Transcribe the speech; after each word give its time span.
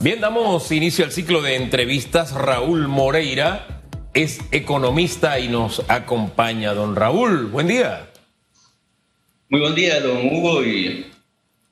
Bien, 0.00 0.20
damos 0.20 0.70
inicio 0.70 1.04
al 1.04 1.10
ciclo 1.10 1.42
de 1.42 1.56
entrevistas. 1.56 2.30
Raúl 2.30 2.86
Moreira 2.86 3.82
es 4.14 4.38
economista 4.52 5.40
y 5.40 5.48
nos 5.48 5.82
acompaña. 5.88 6.72
Don 6.72 6.94
Raúl, 6.94 7.46
buen 7.46 7.66
día. 7.66 8.08
Muy 9.48 9.60
buen 9.60 9.74
día, 9.74 10.00
don 10.00 10.24
Hugo 10.28 10.62
y 10.62 11.10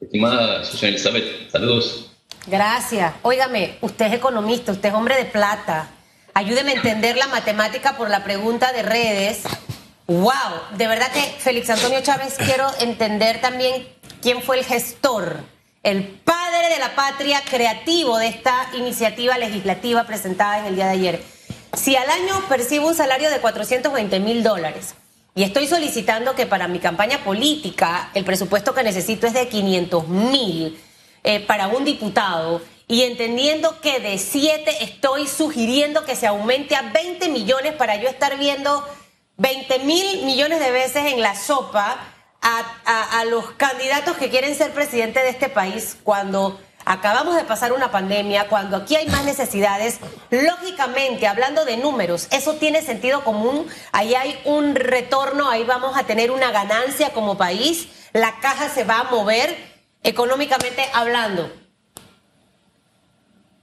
estimada 0.01 0.65
Susana 0.65 0.89
Elizabeth. 0.89 1.51
Saludos. 1.53 2.11
Gracias. 2.49 3.15
Óigame, 3.23 3.79
usted 3.81 4.07
es 4.07 4.15
economista, 4.15 4.73
usted 4.73 4.89
es 4.89 4.95
hombre 4.97 5.17
de 5.17 5.27
plata. 5.27 5.91
Ayúdeme 6.35 6.73
a 6.73 6.75
entender 6.75 7.17
la 7.17 7.29
matemática 7.29 7.97
por 7.97 8.11
la 8.11 8.25
pregunta 8.25 8.73
de 8.73 8.83
redes. 8.83 9.45
¡Wow! 10.09 10.75
De 10.77 10.89
verdad 10.89 11.13
que 11.13 11.23
Félix 11.39 11.71
Antonio 11.71 12.01
Chávez 12.03 12.35
quiero 12.39 12.67
entender 12.81 13.41
también 13.41 13.87
quién 14.21 14.43
fue 14.43 14.59
el 14.59 14.65
gestor 14.65 15.56
el 15.87 16.03
padre 16.03 16.69
de 16.69 16.81
la 16.81 16.97
patria 16.97 17.41
creativo 17.49 18.19
de 18.19 18.27
esta 18.27 18.71
iniciativa 18.75 19.39
legislativa 19.39 20.03
presentada 20.03 20.59
en 20.59 20.67
el 20.67 20.75
día 20.75 20.87
de 20.87 20.93
ayer. 20.93 21.23
Si 21.75 21.95
al 21.95 22.11
año 22.11 22.43
percibo 22.49 22.89
un 22.89 22.97
salario 22.97 23.31
de 23.31 23.39
420 23.39 24.19
mil 24.19 24.43
dólares 24.43 24.97
y 25.37 25.45
estoy 25.45 25.69
solicitando 25.69 26.35
que 26.35 26.45
para 26.45 26.67
mi 26.67 26.81
campaña 26.81 27.23
política 27.23 28.11
el 28.15 28.25
presupuesto 28.25 28.75
que 28.75 28.83
necesito 28.83 29.29
es 29.29 29.35
de 29.35 29.47
500 29.47 30.09
mil 30.09 30.77
eh, 31.23 31.39
para 31.47 31.69
un 31.69 31.85
diputado 31.85 32.63
y 32.89 33.03
entendiendo 33.03 33.81
que 33.81 34.01
de 34.01 34.19
7 34.19 34.79
estoy 34.81 35.29
sugiriendo 35.29 36.05
que 36.05 36.17
se 36.17 36.27
aumente 36.27 36.75
a 36.75 36.83
20 36.83 37.29
millones 37.29 37.75
para 37.75 37.95
yo 37.95 38.09
estar 38.09 38.37
viendo 38.39 38.85
20 39.37 39.79
mil 39.81 40.25
millones 40.25 40.59
de 40.59 40.73
veces 40.73 41.13
en 41.13 41.23
la 41.23 41.37
sopa, 41.37 42.16
a, 42.47 43.25
los 43.25 43.51
candidatos 43.53 44.17
que 44.17 44.31
quieren 44.31 44.55
ser 44.55 44.71
presidente 44.73 45.21
de 45.21 45.31
este 45.31 45.49
país 45.49 45.97
cuando 46.03 46.61
acabamos 46.85 47.35
de 47.35 47.43
pasar 47.43 47.73
una 47.73 47.91
pandemia, 47.91 48.47
cuando 48.49 48.77
aquí 48.77 48.95
hay 48.95 49.07
más 49.07 49.25
necesidades, 49.25 49.99
lógicamente, 50.31 51.27
hablando 51.27 51.65
de 51.65 51.77
números, 51.77 52.29
eso 52.31 52.55
tiene 52.55 52.83
sentido 52.83 53.25
común, 53.25 53.67
ahí 53.91 54.15
hay 54.15 54.39
un 54.45 54.77
retorno, 54.77 55.51
ahí 55.51 55.65
vamos 55.65 55.97
a 55.97 56.07
tener 56.07 56.31
una 56.31 56.53
ganancia 56.53 57.11
como 57.11 57.37
país, 57.37 57.89
la 58.13 58.39
caja 58.39 58.69
se 58.69 58.85
va 58.85 59.01
a 59.01 59.11
mover 59.11 59.57
económicamente 60.05 60.85
hablando. 60.93 61.53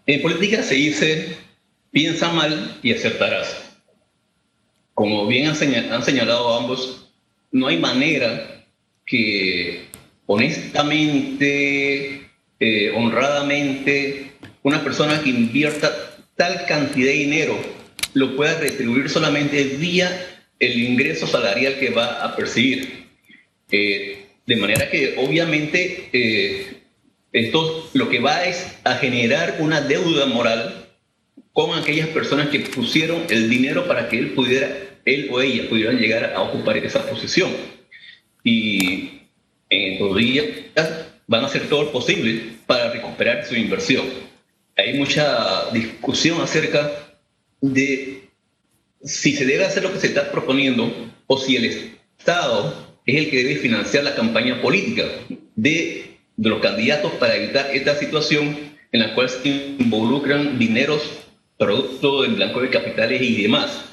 En 0.06 0.22
política 0.22 0.62
se 0.62 0.76
dice, 0.76 1.38
piensa 1.92 2.30
mal 2.34 2.78
y 2.84 2.94
acertarás. 2.94 3.56
Como 4.94 5.26
bien 5.26 5.48
han 5.48 6.04
señalado 6.04 6.58
ambos, 6.58 7.08
no 7.52 7.68
hay 7.68 7.78
manera 7.78 8.53
que 9.06 9.86
honestamente, 10.26 12.30
eh, 12.60 12.92
honradamente, 12.96 14.32
una 14.64 14.84
persona 14.84 15.22
que 15.22 15.30
invierta 15.30 15.92
tal 16.36 16.66
cantidad 16.66 17.08
de 17.08 17.14
dinero 17.14 17.58
lo 18.14 18.36
pueda 18.36 18.60
retribuir 18.60 19.10
solamente 19.10 19.64
vía 19.64 20.10
el 20.60 20.82
ingreso 20.82 21.28
salarial 21.28 21.78
que 21.80 21.90
va 21.90 22.24
a 22.24 22.36
percibir. 22.36 23.08
Eh, 23.72 24.20
de 24.46 24.56
manera 24.58 24.90
que 24.90 25.16
obviamente 25.18 26.10
eh, 26.12 26.82
esto 27.32 27.90
lo 27.94 28.10
que 28.10 28.20
va 28.20 28.46
es 28.46 28.78
a 28.84 28.96
generar 28.96 29.58
una 29.60 29.82
deuda 29.82 30.26
moral 30.26 30.90
con 31.54 31.78
aquellas 31.78 32.10
personas 32.10 32.50
que 32.50 32.60
pusieron 32.60 33.24
el 33.30 33.50
dinero 33.50 33.88
para 33.88 34.10
que 34.10 34.20
él 34.20 34.32
pudiera, 34.32 34.70
él 35.06 35.30
o 35.32 35.42
ella 35.42 35.70
pudieran 35.70 35.98
llegar 35.98 36.34
a 36.36 36.42
ocupar 36.42 36.78
esa 36.78 37.10
posición 37.10 37.52
y 38.44 39.22
en 39.70 40.00
dos 40.00 40.18
días 40.18 40.46
van 41.28 41.44
a 41.44 41.48
hacer 41.48 41.68
todo 41.70 41.84
lo 41.84 41.92
posible 41.92 42.42
para 42.68 42.92
recuperar 42.92 43.46
su 43.46 43.56
inversión. 43.56 44.06
Hay 44.76 44.94
mucha 44.94 45.70
discusión 45.72 46.42
acerca 46.42 46.92
de 47.62 48.30
si 49.04 49.36
se 49.36 49.46
debe 49.46 49.66
hacer 49.66 49.84
lo 49.84 49.94
que 49.94 50.00
se 50.00 50.08
está 50.08 50.32
proponiendo 50.32 50.92
o 51.28 51.38
si 51.38 51.56
el 51.56 51.66
Estado 52.18 52.98
es 53.06 53.16
el 53.16 53.30
que 53.30 53.38
debe 53.38 53.56
financiar 53.58 54.04
la 54.04 54.16
campaña 54.16 54.62
política 54.62 55.04
de, 55.56 56.18
de 56.36 56.50
los 56.50 56.62
candidatos 56.62 57.12
para 57.14 57.36
evitar 57.36 57.70
esta 57.74 57.96
situación 57.96 58.58
en 58.92 59.00
la 59.00 59.14
cual 59.14 59.30
se 59.30 59.50
involucran 59.80 60.58
dineros 60.58 61.02
producto 61.58 62.22
del 62.24 62.36
blanco 62.36 62.62
de 62.62 62.70
capitales 62.70 63.22
y 63.22 63.42
demás. 63.42 63.86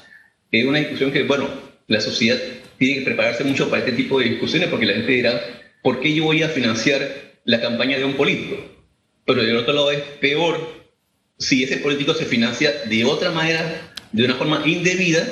Es 0.51 0.65
una 0.65 0.79
discusión 0.79 1.11
que, 1.11 1.23
bueno, 1.23 1.47
la 1.87 2.01
sociedad 2.01 2.37
tiene 2.81 2.97
que 2.97 3.05
prepararse 3.05 3.43
mucho 3.43 3.69
para 3.69 3.85
este 3.85 3.91
tipo 3.91 4.17
de 4.17 4.25
discusiones 4.25 4.67
porque 4.67 4.87
la 4.87 4.93
gente 4.93 5.11
dirá, 5.11 5.39
¿por 5.83 5.99
qué 5.99 6.15
yo 6.15 6.23
voy 6.23 6.41
a 6.41 6.49
financiar 6.49 7.07
la 7.43 7.61
campaña 7.61 7.99
de 7.99 8.05
un 8.05 8.15
político? 8.15 8.57
Pero 9.23 9.43
del 9.43 9.55
otro 9.55 9.71
lado 9.71 9.91
es 9.91 10.01
peor 10.19 10.57
si 11.37 11.63
ese 11.63 11.77
político 11.77 12.15
se 12.15 12.25
financia 12.25 12.73
de 12.85 13.05
otra 13.05 13.29
manera, 13.29 13.93
de 14.11 14.25
una 14.25 14.33
forma 14.33 14.63
indebida, 14.65 15.27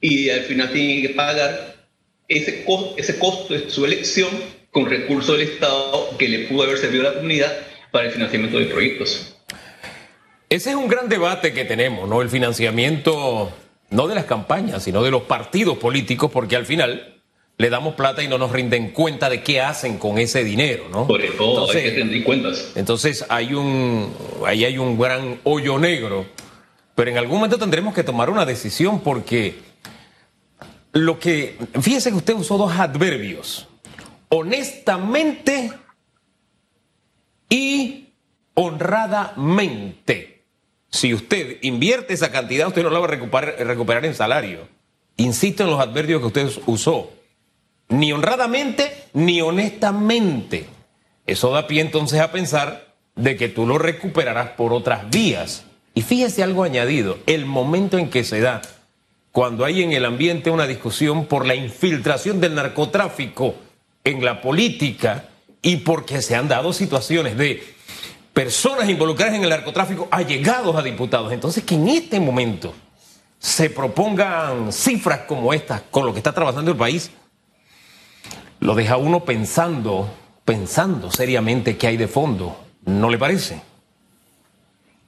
y 0.00 0.30
al 0.30 0.40
final 0.40 0.72
tiene 0.72 1.02
que 1.02 1.10
pagar 1.10 1.76
ese, 2.28 2.64
costo, 2.64 2.94
ese 2.96 3.18
costo 3.18 3.52
de 3.52 3.68
su 3.68 3.84
elección 3.84 4.30
con 4.70 4.88
recursos 4.88 5.36
del 5.36 5.48
Estado 5.48 6.16
que 6.16 6.28
le 6.28 6.46
pudo 6.46 6.62
haber 6.62 6.78
servido 6.78 7.06
a 7.06 7.10
la 7.10 7.16
comunidad 7.16 7.58
para 7.90 8.06
el 8.06 8.12
financiamiento 8.12 8.58
de 8.58 8.64
proyectos. 8.64 9.36
Ese 10.48 10.70
es 10.70 10.76
un 10.76 10.88
gran 10.88 11.10
debate 11.10 11.52
que 11.52 11.66
tenemos, 11.66 12.08
¿no? 12.08 12.22
El 12.22 12.30
financiamiento 12.30 13.52
no 13.90 14.08
de 14.08 14.14
las 14.14 14.24
campañas, 14.24 14.82
sino 14.82 15.02
de 15.02 15.10
los 15.10 15.22
partidos 15.22 15.78
políticos, 15.78 16.30
porque 16.32 16.56
al 16.56 16.66
final 16.66 17.16
le 17.58 17.70
damos 17.70 17.94
plata 17.94 18.22
y 18.22 18.28
no 18.28 18.36
nos 18.36 18.52
rinden 18.52 18.90
cuenta 18.90 19.30
de 19.30 19.42
qué 19.42 19.60
hacen 19.60 19.98
con 19.98 20.18
ese 20.18 20.44
dinero, 20.44 20.88
¿no? 20.90 21.06
Por 21.06 21.22
eso 21.22 21.32
entonces, 21.32 21.76
hay 21.76 21.82
que 21.90 21.96
rendir 21.98 22.24
cuentas. 22.24 22.72
Entonces 22.74 23.24
hay 23.28 23.54
un, 23.54 24.14
ahí 24.46 24.64
hay 24.64 24.76
un 24.78 24.98
gran 24.98 25.40
hoyo 25.44 25.78
negro, 25.78 26.26
pero 26.94 27.10
en 27.10 27.18
algún 27.18 27.36
momento 27.36 27.58
tendremos 27.58 27.94
que 27.94 28.04
tomar 28.04 28.28
una 28.28 28.44
decisión 28.44 29.00
porque 29.00 29.54
lo 30.92 31.18
que, 31.18 31.56
fíjese 31.80 32.10
que 32.10 32.16
usted 32.16 32.34
usó 32.34 32.58
dos 32.58 32.72
adverbios, 32.72 33.68
honestamente 34.28 35.72
y 37.48 38.08
honradamente. 38.54 40.35
Si 40.96 41.12
usted 41.12 41.58
invierte 41.60 42.14
esa 42.14 42.32
cantidad, 42.32 42.68
usted 42.68 42.82
no 42.82 42.88
la 42.88 43.00
va 43.00 43.04
a 43.04 43.08
recuperar, 43.08 44.04
en 44.06 44.14
salario. 44.14 44.66
Insisto 45.18 45.62
en 45.62 45.70
los 45.70 45.78
adverbios 45.78 46.20
que 46.20 46.26
usted 46.28 46.50
usó. 46.64 47.12
Ni 47.90 48.12
honradamente, 48.12 49.04
ni 49.12 49.42
honestamente. 49.42 50.64
Eso 51.26 51.50
da 51.50 51.66
pie 51.66 51.82
entonces 51.82 52.18
a 52.20 52.32
pensar 52.32 52.94
de 53.14 53.36
que 53.36 53.50
tú 53.50 53.66
lo 53.66 53.76
recuperarás 53.76 54.52
por 54.52 54.72
otras 54.72 55.10
vías. 55.10 55.64
Y 55.92 56.00
fíjese 56.00 56.42
algo 56.42 56.64
añadido, 56.64 57.18
el 57.26 57.44
momento 57.44 57.98
en 57.98 58.08
que 58.08 58.24
se 58.24 58.40
da, 58.40 58.62
cuando 59.32 59.66
hay 59.66 59.82
en 59.82 59.92
el 59.92 60.06
ambiente 60.06 60.50
una 60.50 60.66
discusión 60.66 61.26
por 61.26 61.44
la 61.44 61.54
infiltración 61.54 62.40
del 62.40 62.54
narcotráfico 62.54 63.54
en 64.02 64.24
la 64.24 64.40
política 64.40 65.28
y 65.60 65.76
porque 65.76 66.22
se 66.22 66.36
han 66.36 66.48
dado 66.48 66.72
situaciones 66.72 67.36
de 67.36 67.75
personas 68.36 68.86
involucradas 68.90 69.34
en 69.34 69.44
el 69.44 69.48
narcotráfico 69.48 70.08
allegados 70.10 70.76
a 70.76 70.82
diputados. 70.82 71.32
Entonces, 71.32 71.64
que 71.64 71.74
en 71.74 71.88
este 71.88 72.20
momento 72.20 72.74
se 73.38 73.70
propongan 73.70 74.74
cifras 74.74 75.20
como 75.20 75.54
estas 75.54 75.80
con 75.90 76.04
lo 76.04 76.12
que 76.12 76.18
está 76.18 76.34
trabajando 76.34 76.70
el 76.70 76.76
país, 76.76 77.10
lo 78.60 78.74
deja 78.74 78.98
uno 78.98 79.24
pensando, 79.24 80.12
pensando 80.44 81.10
seriamente 81.10 81.78
qué 81.78 81.86
hay 81.86 81.96
de 81.96 82.08
fondo. 82.08 82.62
¿No 82.84 83.08
le 83.08 83.16
parece? 83.16 83.62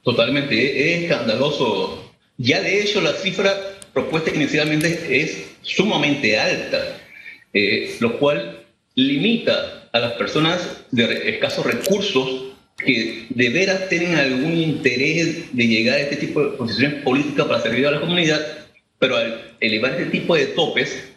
Totalmente, 0.01 0.95
es 0.95 1.03
escandaloso. 1.03 2.11
Ya 2.37 2.61
de 2.61 2.81
hecho 2.81 2.99
la 2.99 3.13
cifra 3.13 3.53
propuesta 3.93 4.31
inicialmente 4.33 5.21
es 5.21 5.51
sumamente 5.61 6.39
alta, 6.39 6.79
eh, 7.53 7.95
lo 7.99 8.17
cual 8.17 8.65
limita 8.95 9.87
a 9.93 9.99
las 9.99 10.13
personas 10.13 10.67
de 10.89 11.29
escasos 11.29 11.63
recursos 11.63 12.48
que 12.85 13.27
de 13.29 13.49
veras 13.49 13.89
tienen 13.89 14.15
algún 14.15 14.53
interés 14.53 15.55
de 15.55 15.67
llegar 15.67 15.95
a 15.95 16.01
este 16.01 16.17
tipo 16.17 16.43
de 16.43 16.57
posiciones 16.57 17.03
políticas 17.03 17.45
para 17.47 17.61
servir 17.61 17.87
a 17.87 17.91
la 17.91 17.99
comunidad, 17.99 18.39
pero 18.97 19.17
al 19.17 19.55
elevar 19.59 19.91
este 19.93 20.05
tipo 20.05 20.35
de 20.35 20.47
topes, 20.47 21.09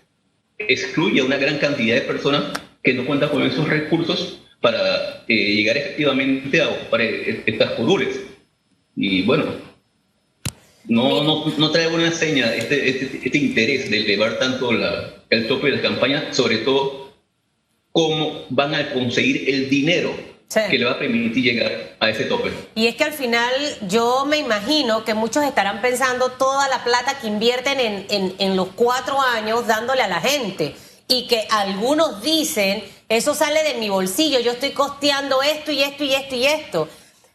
excluye 0.59 1.21
a 1.21 1.25
una 1.25 1.37
gran 1.37 1.59
cantidad 1.59 1.97
de 1.97 2.03
personas 2.03 2.45
que 2.83 2.95
no 2.95 3.05
cuentan 3.05 3.31
con 3.31 3.43
esos 3.43 3.69
recursos 3.69 4.41
para 4.61 5.25
eh, 5.29 5.55
llegar 5.55 5.77
efectivamente 5.77 6.61
a 6.61 6.69
ocupar 6.69 7.01
e-, 7.01 7.43
estas 7.47 7.73
curules. 7.73 8.21
Y 8.97 9.23
bueno, 9.23 9.47
no, 10.87 11.23
no, 11.25 11.47
no 11.57 11.71
trae 11.71 11.89
buena 11.89 12.13
seña 12.13 12.55
este, 12.55 12.89
este, 12.89 13.21
este 13.25 13.39
interés 13.39 13.91
de 13.91 14.01
elevar 14.01 14.39
tanto 14.39 14.73
la, 14.73 15.25
el 15.31 15.49
tope 15.49 15.71
de 15.71 15.77
la 15.77 15.83
campaña, 15.83 16.33
sobre 16.33 16.59
todo 16.59 17.15
cómo 17.93 18.47
van 18.51 18.75
a 18.75 18.93
conseguir 18.93 19.49
el 19.49 19.69
dinero 19.69 20.32
que 20.55 20.79
le 20.79 20.85
va 20.85 20.93
a 20.93 20.99
permitir 20.99 21.43
llegar 21.43 21.97
a 22.01 22.11
ese 22.11 22.25
tope. 22.25 22.53
Y 22.75 22.87
es 22.87 22.97
que 22.97 23.05
al 23.05 23.13
final 23.13 23.53
yo 23.89 24.25
me 24.27 24.39
imagino 24.39 25.05
que 25.05 25.15
muchos 25.15 25.45
estarán 25.45 25.81
pensando 25.81 26.31
toda 26.33 26.69
la 26.69 26.85
plata 26.85 27.19
que 27.21 27.27
invierten 27.27 27.81
en, 27.81 28.35
en, 28.39 28.57
los 28.57 28.69
cuatro 28.75 29.21
años 29.21 29.67
dándole 29.67 30.03
a 30.03 30.09
la 30.09 30.21
gente 30.21 30.75
y 31.09 31.27
que 31.27 31.47
algunos 31.51 32.23
dicen, 32.23 32.85
eso 33.09 33.35
sale 33.35 33.63
de 33.63 33.75
mi 33.75 33.89
bolsillo, 33.89 34.41
yo 34.41 34.53
estoy 34.53 34.71
costeando 34.71 35.43
esto 35.43 35.73
y 35.73 35.83
esto 35.83 36.05
y 36.05 36.15
esto 36.15 36.35
y 36.35 36.47
esto. 36.47 36.89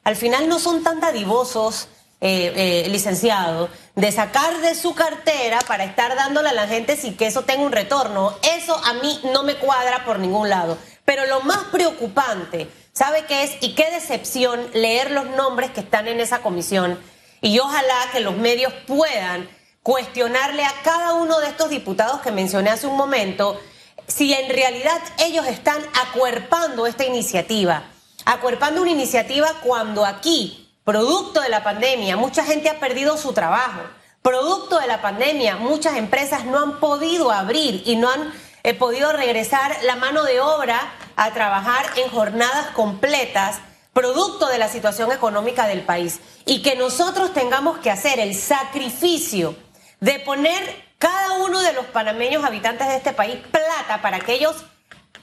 al 0.04 0.16
final 0.16 0.48
no 0.48 0.58
son 0.60 0.84
tan 0.84 1.00
dadivosos, 1.00 1.90
eh, 2.20 2.52
eh, 2.56 2.90
licenciado, 2.90 3.70
de 3.96 4.12
sacar 4.12 4.62
de 4.62 4.74
su 4.74 4.96
cartera 4.96 5.60
para 5.68 5.84
estar 5.84 6.16
dándole 6.16 6.50
a 6.50 6.54
la 6.54 6.68
gente 6.68 6.96
sin 6.96 7.16
que 7.16 7.28
eso 7.28 7.44
tenga 7.44 7.62
un 7.62 7.72
retorno. 7.72 8.36
Eso 8.58 8.76
a 8.86 8.94
mí 8.94 9.20
no 9.32 9.44
me 9.44 9.56
cuadra 9.56 10.04
por 10.04 10.18
ningún 10.18 10.50
lado. 10.50 10.80
Pero 11.06 11.28
lo 11.28 11.42
más 11.42 11.66
preocupante, 11.72 12.68
¿sabe 12.98 13.26
qué 13.28 13.44
es? 13.44 13.52
Y 13.62 13.76
qué 13.76 13.92
decepción 13.92 14.72
leer 14.74 15.12
los 15.12 15.28
nombres 15.28 15.70
que 15.70 15.82
están 15.82 16.08
en 16.08 16.20
esa 16.20 16.40
comisión. 16.40 17.00
Y 17.42 17.60
ojalá 17.60 17.96
que 18.12 18.22
los 18.22 18.36
medios 18.36 18.74
puedan 18.88 19.48
cuestionarle 19.84 20.64
a 20.64 20.74
cada 20.84 21.14
uno 21.14 21.40
de 21.40 21.48
estos 21.48 21.70
diputados 21.70 22.22
que 22.22 22.32
mencioné 22.32 22.72
hace 22.72 22.88
un 22.88 22.98
momento 22.98 23.60
si 24.08 24.34
en 24.34 24.50
realidad 24.50 25.00
ellos 25.20 25.46
están 25.46 25.80
acuerpando 26.08 26.88
esta 26.88 27.06
iniciativa. 27.06 27.84
Acuerpando 28.26 28.82
una 28.82 28.92
iniciativa 28.92 29.48
cuando 29.64 30.04
aquí, 30.04 30.74
producto 30.84 31.42
de 31.42 31.50
la 31.50 31.64
pandemia, 31.64 32.18
mucha 32.18 32.44
gente 32.44 32.70
ha 32.70 32.80
perdido 32.80 33.16
su 33.18 33.32
trabajo. 33.32 33.82
Producto 34.24 34.80
de 34.80 34.88
la 34.88 35.04
pandemia, 35.04 35.58
muchas 35.58 35.98
empresas 35.98 36.46
no 36.46 36.60
han 36.64 36.80
podido 36.80 37.32
abrir 37.32 37.84
y 37.86 37.96
no 37.96 38.10
han 38.10 38.34
he 38.68 38.74
podido 38.74 39.14
regresar 39.14 39.78
la 39.84 39.96
mano 39.96 40.24
de 40.24 40.42
obra 40.42 40.78
a 41.18 41.34
trabajar 41.34 41.86
en 41.98 42.10
jornadas 42.10 42.68
completas 42.68 43.58
producto 43.92 44.48
de 44.48 44.60
la 44.60 44.70
situación 44.70 45.12
económica 45.12 45.68
del 45.68 45.82
país. 45.82 46.20
Y 46.46 46.62
que 46.62 46.76
nosotros 46.76 47.34
tengamos 47.34 47.80
que 47.80 47.90
hacer 47.92 48.20
el 48.20 48.36
sacrificio 48.36 49.56
de 50.00 50.20
poner 50.20 50.86
cada 51.00 51.34
uno 51.40 51.60
de 51.60 51.74
los 51.74 51.86
panameños 51.88 52.46
habitantes 52.46 52.88
de 52.88 52.96
este 52.96 53.14
país 53.14 53.38
plata 53.52 54.02
para 54.02 54.20
que 54.20 54.34
ellos 54.34 54.56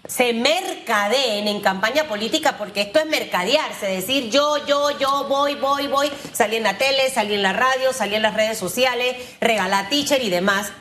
se 0.06 0.35
mercadeen 0.35 1.49
en 1.49 1.61
campaña 1.61 2.05
política, 2.05 2.58
porque 2.58 2.82
esto 2.82 2.99
es 2.99 3.06
mercadearse, 3.06 3.87
decir 3.87 4.29
yo, 4.29 4.67
yo, 4.67 4.90
yo, 4.99 5.25
voy, 5.29 5.55
voy, 5.55 5.87
voy, 5.87 6.11
salí 6.32 6.56
en 6.56 6.64
la 6.64 6.76
tele, 6.76 7.08
salí 7.11 7.35
en 7.35 7.43
la 7.43 7.55
radio, 7.55 7.93
salí 7.93 8.17
en 8.17 8.23
las 8.23 8.35
redes 8.35 8.58
sociales, 8.58 9.17
regalar 9.40 9.88
teacher 9.88 10.20
y 10.20 10.29
demás 10.29 10.73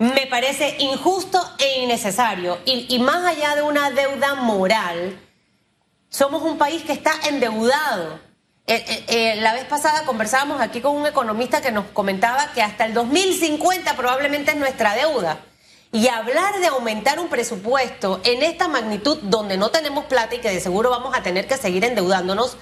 me 0.00 0.26
parece 0.26 0.76
injusto 0.78 1.38
e 1.58 1.82
innecesario. 1.82 2.58
Y, 2.64 2.98
más 3.00 3.22
allá 3.26 3.54
de 3.54 3.60
una 3.60 3.90
deuda 3.90 4.34
moral, 4.34 5.20
somos 6.08 6.42
un 6.42 6.56
país 6.56 6.82
que 6.82 6.92
está 6.92 7.12
endeudado. 7.28 8.18
Eh, 8.66 8.82
eh, 8.88 9.04
eh, 9.08 9.36
la 9.42 9.52
vez 9.52 9.66
pasada 9.66 10.04
conversábamos 10.06 10.58
aquí 10.62 10.80
con 10.80 10.96
un 10.96 11.06
economista 11.06 11.60
que 11.60 11.70
nos 11.70 11.84
comentaba 11.86 12.50
que 12.54 12.62
hasta 12.62 12.86
el 12.86 12.94
2050 12.94 13.94
probablemente 13.94 14.52
es 14.52 14.56
nuestra 14.56 14.94
deuda. 14.94 15.40
Y 15.92 16.08
hablar 16.08 16.58
de 16.60 16.68
aumentar 16.68 17.20
un 17.20 17.28
presupuesto 17.28 18.22
en 18.24 18.42
esta 18.42 18.68
magnitud 18.68 19.18
donde 19.24 19.58
no 19.58 19.68
tenemos 19.68 20.06
plata 20.06 20.34
y 20.34 20.38
que 20.38 20.48
de 20.48 20.60
seguro 20.60 20.88
vamos 20.88 21.14
a 21.14 21.22
tener 21.22 21.46
que 21.46 21.58
seguir 21.58 21.84
endeudándonos, 21.84 22.56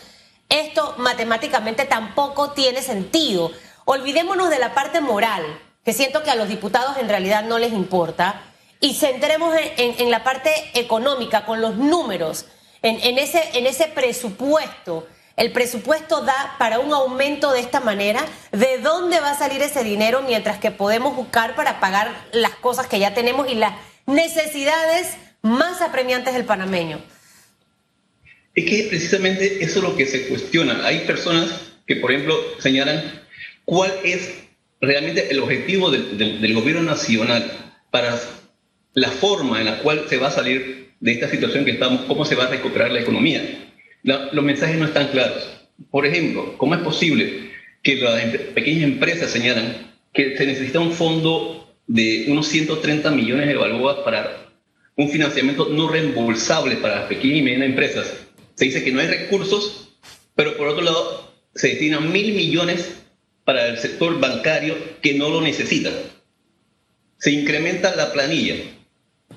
esto 0.48 0.96
matemáticamente 0.98 1.84
tampoco 1.84 2.50
tiene 2.50 2.82
sentido. 2.82 3.52
Olvidémonos 3.84 4.50
de 4.50 4.58
la 4.58 4.74
parte 4.74 5.00
moral 5.00 5.44
que 5.88 5.94
siento 5.94 6.22
que 6.22 6.30
a 6.30 6.34
los 6.34 6.50
diputados 6.50 6.98
en 6.98 7.08
realidad 7.08 7.44
no 7.44 7.58
les 7.58 7.72
importa, 7.72 8.42
y 8.78 8.92
centremos 8.92 9.56
en, 9.78 10.10
la 10.10 10.22
parte 10.22 10.50
económica, 10.74 11.46
con 11.46 11.62
los 11.62 11.76
números, 11.76 12.44
en, 12.82 13.16
ese, 13.16 13.42
en 13.54 13.66
ese 13.66 13.86
presupuesto. 13.86 15.08
El 15.34 15.50
presupuesto 15.50 16.20
da 16.20 16.56
para 16.58 16.78
un 16.78 16.92
aumento 16.92 17.52
de 17.52 17.60
esta 17.60 17.80
manera. 17.80 18.22
¿De 18.52 18.76
dónde 18.82 19.18
va 19.20 19.30
a 19.30 19.38
salir 19.38 19.62
ese 19.62 19.82
dinero 19.82 20.20
mientras 20.20 20.58
que 20.58 20.70
podemos 20.70 21.16
buscar 21.16 21.54
para 21.56 21.80
pagar 21.80 22.14
las 22.32 22.54
cosas 22.56 22.86
que 22.86 22.98
ya 22.98 23.14
tenemos 23.14 23.50
y 23.50 23.54
las 23.54 23.72
necesidades 24.04 25.16
más 25.40 25.80
apremiantes 25.80 26.34
del 26.34 26.44
panameño? 26.44 27.00
Es 28.54 28.68
que 28.68 28.88
precisamente 28.90 29.64
eso 29.64 29.78
es 29.78 29.84
lo 29.84 29.96
que 29.96 30.04
se 30.04 30.28
cuestiona. 30.28 30.86
Hay 30.86 31.06
personas 31.06 31.48
que, 31.86 31.96
por 31.96 32.12
ejemplo, 32.12 32.36
señalan 32.58 33.22
cuál 33.64 33.90
es 34.04 34.47
realmente 34.80 35.28
el 35.30 35.40
objetivo 35.40 35.90
del, 35.90 36.54
gobierno 36.54 36.82
nacional 36.82 37.50
para 37.90 38.18
la 38.94 39.10
forma 39.10 39.60
en 39.60 39.66
la 39.66 39.78
cual 39.80 40.04
se 40.08 40.16
va 40.16 40.28
a 40.28 40.32
salir 40.32 40.90
de 41.00 41.12
esta 41.12 41.28
situación 41.28 41.64
que 41.64 41.72
estamos, 41.72 42.02
cómo 42.02 42.24
se 42.24 42.34
va 42.34 42.44
a 42.44 42.50
recuperar 42.50 42.90
la 42.90 43.00
economía. 43.00 43.42
los 44.02 44.44
mensajes 44.44 44.78
no 44.78 44.86
están 44.86 45.08
claros. 45.08 45.48
Por 45.90 46.06
ejemplo, 46.06 46.56
¿cómo 46.58 46.74
es 46.74 46.80
posible 46.80 47.50
que 47.82 47.96
las 47.96 48.24
pequeñas 48.54 48.84
empresas 48.84 49.30
señalan 49.30 49.94
que 50.12 50.36
se 50.36 50.46
necesita 50.46 50.80
un 50.80 50.92
fondo 50.92 51.76
de 51.86 52.26
unos 52.28 52.48
130 52.48 53.10
millones 53.12 53.46
de 53.46 53.54
balboas 53.54 53.98
para 53.98 54.48
un 54.96 55.08
financiamiento 55.08 55.68
no 55.68 55.88
reembolsable 55.88 56.76
para 56.76 57.00
las 57.00 57.08
pequeñas 57.08 57.38
y 57.38 57.42
medianas 57.42 57.68
empresas? 57.68 58.26
Se 58.54 58.64
dice 58.64 58.82
que 58.82 58.90
no 58.90 59.00
hay 59.00 59.06
recursos, 59.06 59.96
pero 60.34 60.56
por 60.56 60.68
otro 60.68 60.82
lado 60.82 61.32
se 61.54 61.68
destinan 61.68 62.12
mil 62.12 62.34
millones 62.34 62.97
para 63.48 63.66
el 63.66 63.78
sector 63.78 64.20
bancario 64.20 64.76
que 65.00 65.14
no 65.14 65.30
lo 65.30 65.40
necesita. 65.40 65.90
Se 67.16 67.30
incrementa 67.30 67.96
la 67.96 68.12
planilla, 68.12 68.56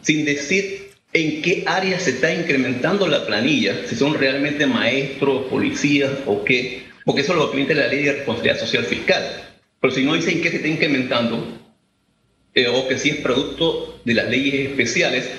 sin 0.02 0.26
decir 0.26 0.90
en 1.14 1.42
qué 1.42 1.64
área 1.66 1.98
se 1.98 2.10
está 2.10 2.34
incrementando 2.34 3.08
la 3.08 3.26
planilla, 3.26 3.88
si 3.88 3.96
son 3.96 4.14
realmente 4.14 4.66
maestros, 4.66 5.46
policías 5.46 6.12
o 6.26 6.44
qué, 6.44 6.84
porque 7.06 7.22
eso 7.22 7.34
lo 7.34 7.52
permite 7.52 7.74
la 7.74 7.88
ley 7.88 8.04
de 8.04 8.12
responsabilidad 8.12 8.60
social 8.60 8.84
fiscal. 8.84 9.24
Pero 9.80 9.94
si 9.94 10.04
no 10.04 10.14
dice 10.16 10.34
en 10.34 10.42
qué 10.42 10.50
se 10.50 10.58
está 10.58 10.68
incrementando, 10.68 11.48
eh, 12.54 12.68
o 12.68 12.90
que 12.90 12.98
si 12.98 13.12
es 13.12 13.16
producto 13.22 14.02
de 14.04 14.14
las 14.14 14.30
leyes 14.30 14.72
especiales, 14.72 15.30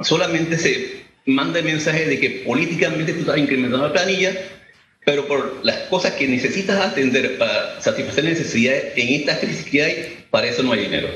solamente 0.00 0.58
se 0.58 1.04
manda 1.26 1.60
el 1.60 1.64
mensaje 1.64 2.06
de 2.06 2.18
que 2.18 2.30
políticamente 2.44 3.12
tú 3.12 3.20
estás 3.20 3.38
incrementando 3.38 3.86
la 3.86 3.92
planilla, 3.92 4.32
pero 5.04 5.26
por 5.28 5.60
las 5.64 5.76
cosas 5.88 6.12
que 6.12 6.26
necesitas 6.26 6.80
atender 6.80 7.36
para 7.38 7.80
satisfacer 7.80 8.24
necesidades 8.24 8.92
en 8.96 9.20
esta 9.20 9.38
crisis 9.38 9.64
que 9.64 9.82
hay, 9.82 10.26
para 10.30 10.46
eso 10.46 10.62
no 10.62 10.72
hay 10.72 10.80
dinero. 10.80 11.08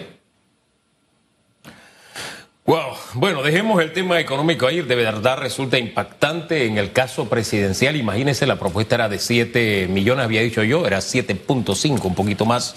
Wow, 2.67 2.97
bueno, 3.15 3.43
dejemos 3.43 3.81
el 3.83 3.95
tema 3.95 4.21
económico 4.21 4.67
ahí, 4.67 4.83
de 4.83 4.95
verdad 4.95 5.39
resulta 5.39 5.79
impactante 5.79 6.67
en 6.67 6.77
el 6.77 6.93
caso 6.93 7.27
presidencial. 7.27 7.97
Imagínense, 7.97 8.47
la 8.47 8.59
propuesta 8.59 8.97
era 8.97 9.09
de 9.09 9.19
7 9.19 9.89
millones, 9.89 10.27
había 10.27 10.43
dicho 10.43 10.63
yo, 10.63 10.87
era 10.87 10.99
7.5, 10.99 12.05
un 12.05 12.15
poquito 12.15 12.45
más. 12.45 12.75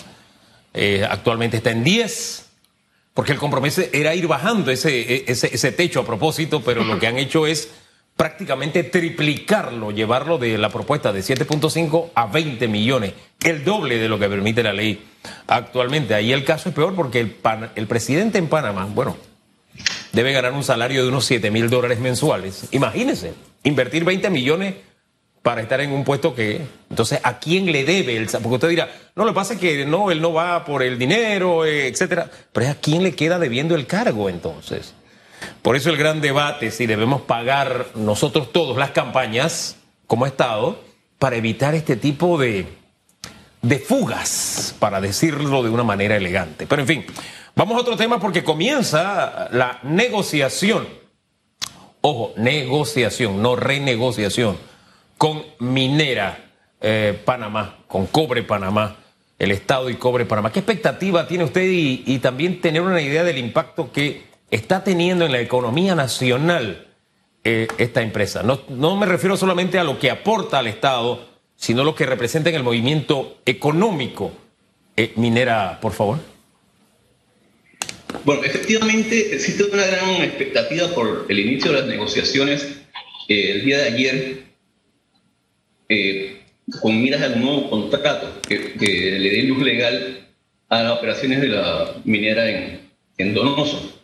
Eh, 0.74 1.06
actualmente 1.10 1.58
está 1.58 1.72
en 1.72 1.84
10, 1.84 2.46
porque 3.14 3.34
el 3.34 3.38
compromiso 3.38 3.82
era 3.92 4.16
ir 4.16 4.28
bajando 4.28 4.72
ese, 4.72 5.30
ese, 5.30 5.54
ese 5.54 5.74
techo 5.74 6.00
a 6.00 6.06
propósito, 6.06 6.64
pero 6.64 6.86
lo 6.86 6.98
que 6.98 7.08
han 7.08 7.18
hecho 7.18 7.46
es 7.46 7.70
prácticamente 8.16 8.84
triplicarlo, 8.84 9.92
llevarlo 9.92 10.38
de 10.38 10.58
la 10.58 10.70
propuesta 10.70 11.12
de 11.12 11.22
7.5 11.22 12.12
a 12.14 12.28
20 12.28 12.68
millones, 12.68 13.14
el 13.44 13.64
doble 13.64 13.98
de 13.98 14.08
lo 14.08 14.20
que 14.20 14.30
permite 14.30 14.62
la 14.64 14.74
ley 14.74 15.04
actualmente. 15.48 16.14
Ahí 16.14 16.32
el 16.32 16.44
caso 16.44 16.70
es 16.70 16.76
peor 16.76 16.96
porque 16.96 17.20
el, 17.20 17.36
el 17.76 17.88
presidente 17.88 18.38
en 18.38 18.48
Panamá, 18.48 18.88
bueno, 18.94 19.18
debe 20.12 20.34
ganar 20.34 20.54
un 20.54 20.64
salario 20.64 21.04
de 21.04 21.10
unos 21.10 21.26
7 21.26 21.50
mil 21.52 21.70
dólares 21.70 22.00
mensuales. 22.00 22.68
Imagínense, 22.72 23.34
invertir 23.64 24.04
20 24.04 24.30
millones 24.30 24.76
para 25.42 25.62
estar 25.62 25.82
en 25.82 25.92
un 25.92 26.04
puesto 26.04 26.36
que, 26.36 26.62
entonces, 26.90 27.20
¿a 27.24 27.40
quién 27.40 27.72
le 27.72 27.84
debe 27.84 28.16
el 28.16 28.28
Porque 28.28 28.50
usted 28.50 28.70
dirá, 28.70 28.90
no, 29.16 29.26
lo 29.26 29.32
que 29.32 29.36
pasa 29.36 29.54
es 29.56 29.60
que 29.60 29.86
no, 29.86 30.12
él 30.12 30.22
no 30.22 30.34
va 30.34 30.64
por 30.64 30.84
el 30.84 31.00
dinero, 31.00 31.66
eh, 31.66 31.88
etcétera, 31.88 32.30
pero 32.54 32.68
es 32.68 32.72
a 32.72 32.80
quién 32.80 33.02
le 33.02 33.16
queda 33.16 33.40
debiendo 33.40 33.76
el 33.76 33.88
cargo 33.88 34.30
entonces. 34.30 34.94
Por 35.62 35.76
eso 35.76 35.90
el 35.90 35.98
gran 35.98 36.22
debate 36.22 36.72
si 36.72 36.86
debemos 36.86 37.22
pagar 37.22 37.88
nosotros 37.96 38.52
todos 38.52 38.78
las 38.78 38.92
campañas 38.92 39.78
como 40.08 40.26
Estado 40.26 40.80
para 41.20 41.36
evitar 41.36 41.76
este 41.76 41.96
tipo 41.96 42.38
de, 42.38 42.68
de 43.62 43.80
fugas, 43.80 44.76
para 44.80 45.00
decirlo 45.00 45.64
de 45.64 45.70
una 45.70 45.84
manera 45.84 46.18
elegante. 46.18 46.66
Pero 46.66 46.82
en 46.82 46.88
fin, 46.88 47.06
vamos 47.56 47.78
a 47.78 47.82
otro 47.82 47.96
tema 47.96 48.20
porque 48.20 48.44
comienza 48.44 49.50
la 49.52 49.80
negociación. 49.84 50.88
Ojo, 52.02 52.34
negociación, 52.38 53.42
no 53.44 53.56
renegociación, 53.56 54.58
con 55.20 55.44
Minera 55.60 56.50
eh, 56.82 57.22
Panamá, 57.24 57.78
con 57.88 58.08
Cobre 58.08 58.42
Panamá, 58.42 58.96
el 59.38 59.52
Estado 59.52 59.92
y 59.92 59.96
Cobre 59.96 60.26
Panamá. 60.26 60.52
¿Qué 60.52 60.60
expectativa 60.60 61.28
tiene 61.28 61.44
usted 61.44 61.62
y 61.64 62.18
también 62.18 62.60
tener 62.60 62.82
una 62.82 63.02
idea 63.02 63.24
del 63.24 63.38
impacto 63.38 63.92
que 63.92 64.31
está 64.52 64.84
teniendo 64.84 65.26
en 65.26 65.32
la 65.32 65.40
economía 65.40 65.96
nacional 65.96 66.88
eh, 67.44 67.68
esta 67.78 68.02
empresa. 68.02 68.44
No, 68.44 68.98
me 68.98 69.06
refiero 69.06 69.38
solamente 69.38 69.80
a 69.80 69.84
lo 69.84 69.98
que 69.98 70.12
aporta 70.12 70.60
al 70.60 70.68
Estado, 70.68 71.28
sino 71.56 71.84
lo 71.84 71.96
que 71.96 72.06
representa 72.06 72.50
en 72.50 72.58
el 72.58 72.64
movimiento 72.64 73.40
económico. 73.46 74.34
Eh, 74.98 75.14
minera, 75.16 75.80
por 75.82 75.94
favor. 75.94 76.20
Bueno, 78.26 78.44
efectivamente 78.44 79.34
existe 79.34 79.64
una 79.64 79.86
gran 79.86 80.10
expectativa 80.22 80.90
por 80.90 81.26
el 81.30 81.40
inicio 81.40 81.72
de 81.72 81.80
las 81.80 81.88
negociaciones 81.88 82.82
eh, 83.30 83.52
el 83.52 83.66
día 83.66 83.78
de 83.78 83.84
ayer 83.86 84.52
con 86.82 87.02
miras 87.02 87.22
al 87.22 87.42
nuevo 87.42 87.70
contrato 87.70 88.42
que, 88.48 88.76
le 88.80 89.30
dé 89.30 89.44
luz 89.44 89.62
legal 89.62 90.26
a 90.70 90.84
las 90.84 90.98
operaciones 90.98 91.42
de 91.42 91.48
la 91.50 91.96
minera 92.06 92.50
en, 92.50 92.92
en 93.18 93.34
Donoso 93.34 94.01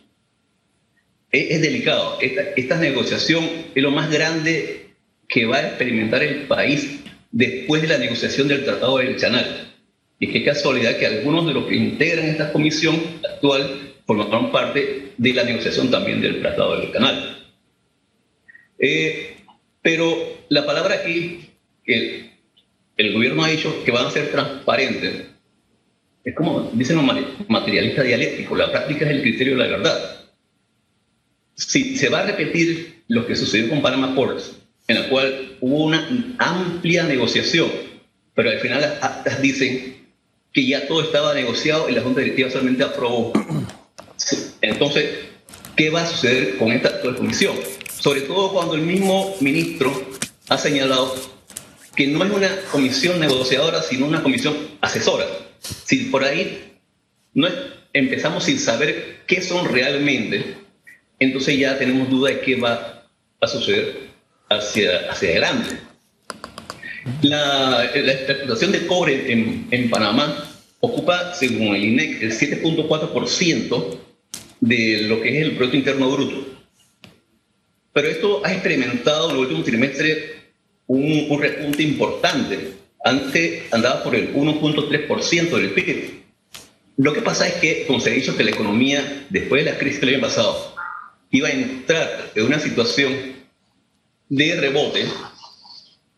es, 1.30 1.60
delicado. 1.60 2.18
Esta, 2.20 2.42
esta, 2.56 2.78
negociación 2.78 3.48
es 3.74 3.82
lo 3.82 3.90
más 3.90 4.10
grande 4.10 4.90
que 5.28 5.46
va 5.46 5.56
a 5.56 5.68
experimentar 5.68 6.22
el 6.22 6.46
país 6.46 7.00
después 7.30 7.82
de 7.82 7.88
la 7.88 7.98
negociación 7.98 8.48
del 8.48 8.64
Tratado 8.64 8.98
del 8.98 9.16
Canal. 9.16 9.74
Y 10.18 10.28
qué 10.28 10.44
casualidad 10.44 10.96
que 10.96 11.06
algunos 11.06 11.46
de 11.46 11.54
los 11.54 11.66
que 11.66 11.76
integran 11.76 12.26
esta 12.26 12.52
comisión 12.52 13.00
actual 13.28 13.94
formaron 14.06 14.50
parte 14.50 15.12
de 15.16 15.34
la 15.34 15.44
negociación 15.44 15.90
también 15.90 16.20
del 16.20 16.40
Tratado 16.40 16.80
del 16.80 16.90
Canal. 16.90 17.46
Eh, 18.78 19.36
pero 19.82 20.16
la 20.48 20.64
palabra 20.64 20.94
aquí 20.94 21.50
que 21.84 22.30
el 22.96 23.12
gobierno 23.12 23.44
ha 23.44 23.48
dicho 23.48 23.84
que 23.84 23.90
van 23.90 24.06
a 24.06 24.10
ser 24.10 24.30
transparentes 24.30 25.28
es 26.28 26.34
como 26.34 26.70
dicen 26.74 26.96
los 26.96 27.48
materialistas 27.48 28.04
dialécticos, 28.04 28.58
la 28.58 28.70
práctica 28.70 29.06
es 29.06 29.12
el 29.12 29.22
criterio 29.22 29.56
de 29.56 29.64
la 29.64 29.76
verdad. 29.78 30.17
Si 31.58 31.96
se 31.96 32.08
va 32.08 32.20
a 32.20 32.26
repetir 32.26 33.02
lo 33.08 33.26
que 33.26 33.34
sucedió 33.34 33.68
con 33.68 33.82
Panama 33.82 34.14
Ports, 34.14 34.52
en 34.86 35.02
la 35.02 35.08
cual 35.08 35.56
hubo 35.60 35.84
una 35.84 36.36
amplia 36.38 37.02
negociación, 37.02 37.68
pero 38.34 38.50
al 38.50 38.60
final 38.60 38.98
dicen 39.42 40.06
que 40.52 40.66
ya 40.66 40.86
todo 40.86 41.02
estaba 41.02 41.34
negociado 41.34 41.88
y 41.88 41.92
la 41.92 42.02
Junta 42.02 42.20
Directiva 42.20 42.48
solamente 42.48 42.84
aprobó. 42.84 43.32
Entonces, 44.60 45.10
¿qué 45.74 45.90
va 45.90 46.02
a 46.02 46.06
suceder 46.06 46.56
con 46.58 46.70
esta 46.70 46.88
actual 46.90 47.16
comisión? 47.16 47.56
Sobre 47.98 48.20
todo 48.22 48.52
cuando 48.52 48.74
el 48.74 48.82
mismo 48.82 49.34
ministro 49.40 49.92
ha 50.48 50.58
señalado 50.58 51.14
que 51.96 52.06
no 52.06 52.24
es 52.24 52.30
una 52.30 52.56
comisión 52.70 53.18
negociadora, 53.18 53.82
sino 53.82 54.06
una 54.06 54.22
comisión 54.22 54.56
asesora. 54.80 55.26
Si 55.60 56.04
por 56.04 56.22
ahí 56.22 56.76
no 57.34 57.48
empezamos 57.92 58.44
sin 58.44 58.60
saber 58.60 59.24
qué 59.26 59.42
son 59.42 59.68
realmente, 59.68 60.67
entonces 61.18 61.58
ya 61.58 61.78
tenemos 61.78 62.08
duda 62.08 62.30
de 62.30 62.40
qué 62.40 62.56
va 62.56 63.04
a 63.40 63.46
suceder 63.46 64.08
hacia, 64.48 65.10
hacia 65.10 65.30
adelante. 65.30 65.76
La, 67.22 67.90
la 67.94 68.12
explotación 68.12 68.72
de 68.72 68.86
cobre 68.86 69.32
en, 69.32 69.66
en, 69.70 69.90
Panamá 69.90 70.44
ocupa, 70.80 71.34
según 71.34 71.74
el 71.74 71.84
INEC, 71.84 72.22
el 72.22 72.32
7.4% 72.32 73.98
de 74.60 75.02
lo 75.02 75.20
que 75.20 75.38
es 75.38 75.44
el 75.44 75.52
Producto 75.52 75.76
Interno 75.76 76.10
Bruto. 76.10 76.46
Pero 77.92 78.08
esto 78.08 78.42
ha 78.44 78.52
experimentado 78.52 79.30
en 79.30 79.36
el 79.36 79.42
último 79.42 79.64
trimestre 79.64 80.36
un, 80.86 81.26
un 81.30 81.40
repunte 81.40 81.82
importante. 81.82 82.72
Antes 83.02 83.72
andaba 83.72 84.02
por 84.02 84.14
el 84.14 84.34
1.3% 84.34 85.50
del 85.50 85.70
PIB. 85.70 86.18
Lo 86.98 87.12
que 87.12 87.22
pasa 87.22 87.46
es 87.46 87.54
que, 87.54 87.86
como 87.86 88.00
se 88.00 88.10
ha 88.10 88.12
dicho, 88.12 88.36
que 88.36 88.44
la 88.44 88.50
economía, 88.50 89.26
después 89.30 89.64
de 89.64 89.70
la 89.70 89.78
crisis 89.78 90.00
del 90.00 90.16
año 90.16 90.20
pasado, 90.20 90.77
iba 91.30 91.48
a 91.48 91.52
entrar 91.52 92.30
en 92.34 92.46
una 92.46 92.58
situación 92.58 93.36
de 94.28 94.56
rebote, 94.60 95.06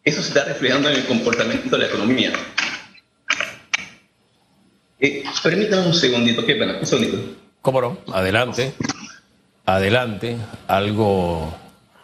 eso 0.04 0.22
se 0.22 0.28
está 0.28 0.44
reflejando 0.44 0.88
en 0.88 0.96
el 0.96 1.06
comportamiento 1.06 1.76
de 1.76 1.78
la 1.78 1.88
economía. 1.88 2.32
Eh, 4.98 5.24
permítanme 5.42 5.86
un 5.86 5.94
segundito, 5.94 6.44
qué 6.44 6.56
pena, 6.56 6.78
un 6.78 6.86
segundito. 6.86 7.18
¿Cómo 7.62 7.80
no? 7.80 7.98
Adelante, 8.12 8.72
adelante, 9.64 10.36
algo, 10.66 11.54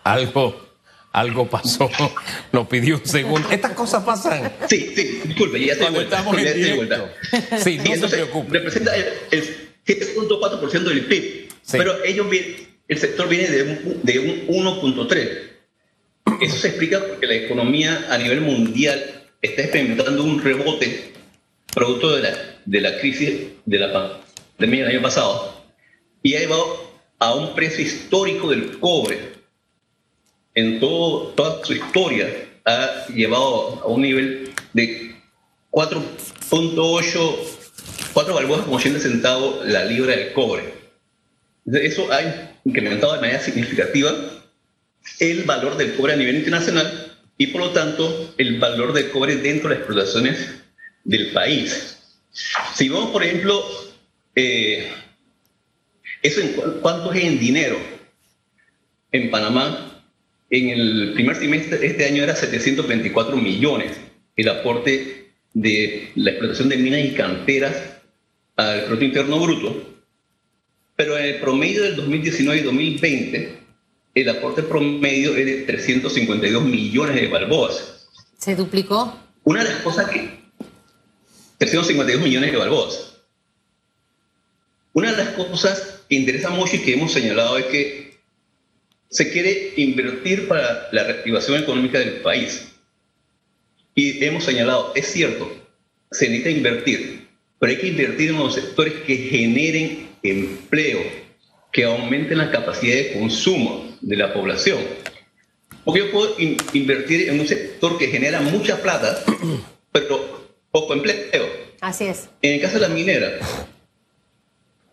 algo, 0.05 0.67
algo 1.13 1.49
pasó, 1.49 1.91
nos 2.53 2.67
pidió 2.69 2.97
un 2.97 3.07
segundo. 3.07 3.51
Estas 3.51 3.73
cosas 3.73 4.05
pasan. 4.05 4.53
Sí, 4.69 4.93
sí, 4.95 5.21
disculpe, 5.25 5.65
ya 5.65 5.73
estoy 5.75 5.91
vuelta. 5.91 6.19
Estamos 6.19 6.43
ya 6.43 6.51
estoy 6.51 6.73
vuelta. 6.73 7.15
Sí, 7.59 7.79
no 7.79 8.09
se 8.09 8.09
preocupe. 8.09 8.53
Representa 8.53 8.97
el, 8.97 9.07
el 9.31 9.71
7.4% 9.87 10.71
del 10.71 11.07
PIB, 11.07 11.49
sí. 11.63 11.79
pero 11.79 12.03
ellos 12.05 12.29
el 12.89 12.99
sector 12.99 13.29
viene 13.29 13.51
de 13.51 13.63
un, 13.63 14.01
de 14.03 14.19
un 14.19 14.65
1.3. 14.65 15.29
Eso 16.41 16.57
se 16.57 16.69
explica 16.69 17.01
porque 17.01 17.27
la 17.27 17.35
economía 17.35 18.07
a 18.11 18.19
nivel 18.19 18.41
mundial 18.41 19.25
está 19.43 19.63
experimentando 19.63 20.23
un 20.23 20.43
rebote 20.43 21.13
producto 21.75 22.17
de 22.17 22.23
la, 22.23 22.37
de 22.65 22.81
la 22.81 22.99
crisis 22.99 23.41
de 23.65 23.79
la 23.79 24.21
del 24.59 24.87
año 24.87 25.03
pasado 25.03 25.63
y 26.23 26.35
ha 26.35 26.41
llevado 26.41 26.91
a 27.19 27.35
un 27.35 27.55
precio 27.55 27.85
histórico 27.85 28.51
del 28.51 28.79
cobre. 28.79 29.37
En 30.55 30.81
toda 30.81 31.65
su 31.65 31.75
historia 31.75 32.29
ha 32.65 33.07
llevado 33.09 33.81
a 33.83 33.87
un 33.87 34.03
nivel 34.03 34.53
de 34.73 35.15
4.8, 35.71 37.37
4 38.13 38.35
balboas 38.35 38.63
como 38.63 38.77
80 38.77 39.01
centavos 39.01 39.67
la 39.67 39.85
libra 39.85 40.17
del 40.17 40.33
cobre. 40.33 40.76
Eso 41.73 42.13
ha 42.13 42.53
incrementado 42.65 43.15
de 43.15 43.21
manera 43.21 43.41
significativa 43.41 44.15
el 45.19 45.45
valor 45.45 45.77
del 45.77 45.95
cobre 45.95 46.13
a 46.13 46.17
nivel 46.17 46.37
internacional 46.37 47.19
y 47.39 47.49
por 47.49 47.61
lo 47.61 47.71
tanto 47.71 48.35
el 48.39 48.59
valor 48.59 48.93
del 48.93 49.11
cobre 49.11 49.37
dentro 49.37 49.69
de 49.69 49.77
las 49.77 49.79
explotaciones 49.85 50.55
del 51.05 51.33
país. 51.33 51.99
Si 52.75 52.89
vemos, 52.89 53.11
por 53.11 53.25
ejemplo, 53.25 53.65
eh, 54.35 54.89
eso 56.23 56.41
en 56.41 56.53
cuánto 56.81 57.13
es 57.13 57.25
en 57.25 57.39
dinero. 57.39 57.79
En 59.13 59.31
Panamá, 59.31 60.03
en 60.51 60.69
el 60.69 61.13
primer 61.15 61.39
trimestre 61.39 61.79
de 61.79 61.87
este 61.87 62.07
año 62.07 62.23
era 62.23 62.37
724 62.37 63.37
millones 63.37 63.93
el 64.37 64.49
aporte 64.49 65.33
de 65.55 66.11
la 66.15 66.31
explotación 66.31 66.69
de 66.69 66.77
minas 66.77 67.01
y 67.01 67.15
canteras 67.15 67.75
al 68.57 68.85
Producto 68.85 69.05
Interno 69.05 69.41
Bruto, 69.41 69.96
pero 70.97 71.17
en 71.19 71.25
el 71.25 71.41
promedio 71.41 71.83
del 71.83 71.97
2019 71.97 72.61
y 72.61 72.65
2020 72.65 73.59
el 74.15 74.29
aporte 74.31 74.63
promedio 74.63 75.37
es 75.37 75.45
de 75.45 75.63
352 75.67 76.65
millones 76.65 77.17
de 77.17 77.29
balboas. 77.29 78.09
¿Se 78.39 78.57
duplicó? 78.57 79.15
Una 79.45 79.63
de 79.63 79.71
las 79.71 79.83
cosas 79.83 80.09
que... 80.09 80.47
352 81.59 82.23
millones 82.23 82.51
de 82.51 82.57
balboas. 82.57 83.19
Una 84.95 85.11
de 85.13 85.19
las 85.19 85.29
cosas 85.35 86.01
que 86.09 86.17
interesa 86.17 86.49
mucho 86.49 86.77
y 86.77 86.79
que 86.79 86.95
hemos 86.95 87.13
señalado 87.13 87.59
es 87.59 87.67
que 87.67 88.19
se 89.11 89.31
quiere 89.31 89.75
invertir 89.77 90.49
para 90.49 90.89
la 90.93 91.05
reactivación 91.05 91.63
económica 91.63 91.99
del 91.99 92.23
país. 92.23 92.73
Y 93.95 94.25
hemos 94.25 94.45
señalado, 94.45 94.93
es 94.95 95.07
cierto, 95.07 95.51
se 96.11 96.29
necesita 96.29 96.51
invertir, 96.51 97.29
pero 97.59 97.73
hay 97.73 97.79
que 97.79 97.89
invertir 97.89 98.31
en 98.31 98.39
los 98.39 98.55
sectores 98.55 98.95
que 99.07 99.17
generen 99.17 100.06
empleo, 100.23 101.01
que 101.73 101.85
aumenten 101.85 102.39
la 102.39 102.51
capacidad 102.51 102.97
de 102.97 103.13
consumo 103.13 103.97
de 104.01 104.17
la 104.17 104.33
población. 104.33 104.79
Porque 105.85 106.01
yo 106.01 106.11
puedo 106.11 106.37
invertir 106.39 107.29
en 107.29 107.39
un 107.41 107.47
sector 107.47 107.99
que 107.99 108.09
genera 108.09 108.41
mucha 108.41 108.83
plata, 108.83 109.23
pero 109.93 110.49
poco 110.71 110.95
empleo. 110.95 111.47
Así 111.81 112.05
es. 112.05 112.29
En 112.43 112.55
el 112.55 112.61
caso 112.61 112.75
de 112.75 112.89
la 112.89 112.89
minera, 112.89 113.39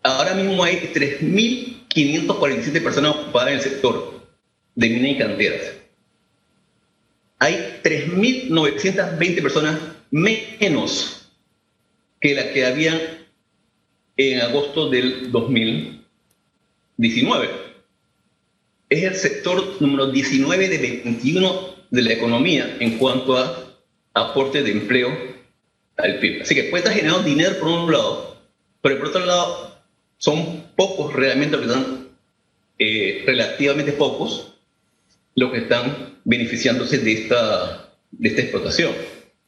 ahora 0.02 0.34
mismo 0.34 0.62
hay 0.62 0.92
3.547 0.94 2.82
personas 2.82 3.16
ocupadas 3.16 3.48
en 3.48 3.54
el 3.54 3.62
sector 3.62 4.26
de 4.74 4.88
minas 4.88 5.10
y 5.10 5.18
canteras. 5.18 5.72
Hay 7.38 7.80
3.920 7.82 9.42
personas 9.42 9.78
menos 10.10 11.30
que 12.20 12.34
las 12.34 12.46
que 12.46 12.64
habían 12.64 13.23
en 14.16 14.40
agosto 14.40 14.88
del 14.88 15.32
2019 15.32 17.64
es 18.88 19.02
el 19.02 19.14
sector 19.16 19.80
número 19.80 20.10
19 20.10 20.68
de 20.68 21.02
21 21.04 21.74
de 21.90 22.02
la 22.02 22.12
economía 22.12 22.76
en 22.80 22.98
cuanto 22.98 23.36
a 23.36 23.64
aporte 24.14 24.62
de 24.62 24.70
empleo 24.70 25.10
al 25.96 26.18
PIB. 26.18 26.42
Así 26.42 26.54
que 26.54 26.64
puede 26.64 26.84
estar 26.84 26.94
generando 26.94 27.22
dinero 27.22 27.58
por 27.58 27.68
un 27.68 27.90
lado, 27.90 28.36
pero 28.80 28.98
por 28.98 29.08
otro 29.08 29.24
lado 29.24 29.78
son 30.18 30.64
pocos 30.76 31.12
realmente 31.12 31.56
los 31.56 31.66
que 31.66 31.72
están, 31.72 32.08
eh, 32.78 33.22
relativamente 33.26 33.92
pocos, 33.92 34.54
los 35.34 35.52
que 35.52 35.58
están 35.58 36.18
beneficiándose 36.24 36.98
de 36.98 37.12
esta, 37.12 37.90
de 38.12 38.28
esta 38.28 38.42
explotación. 38.42 38.92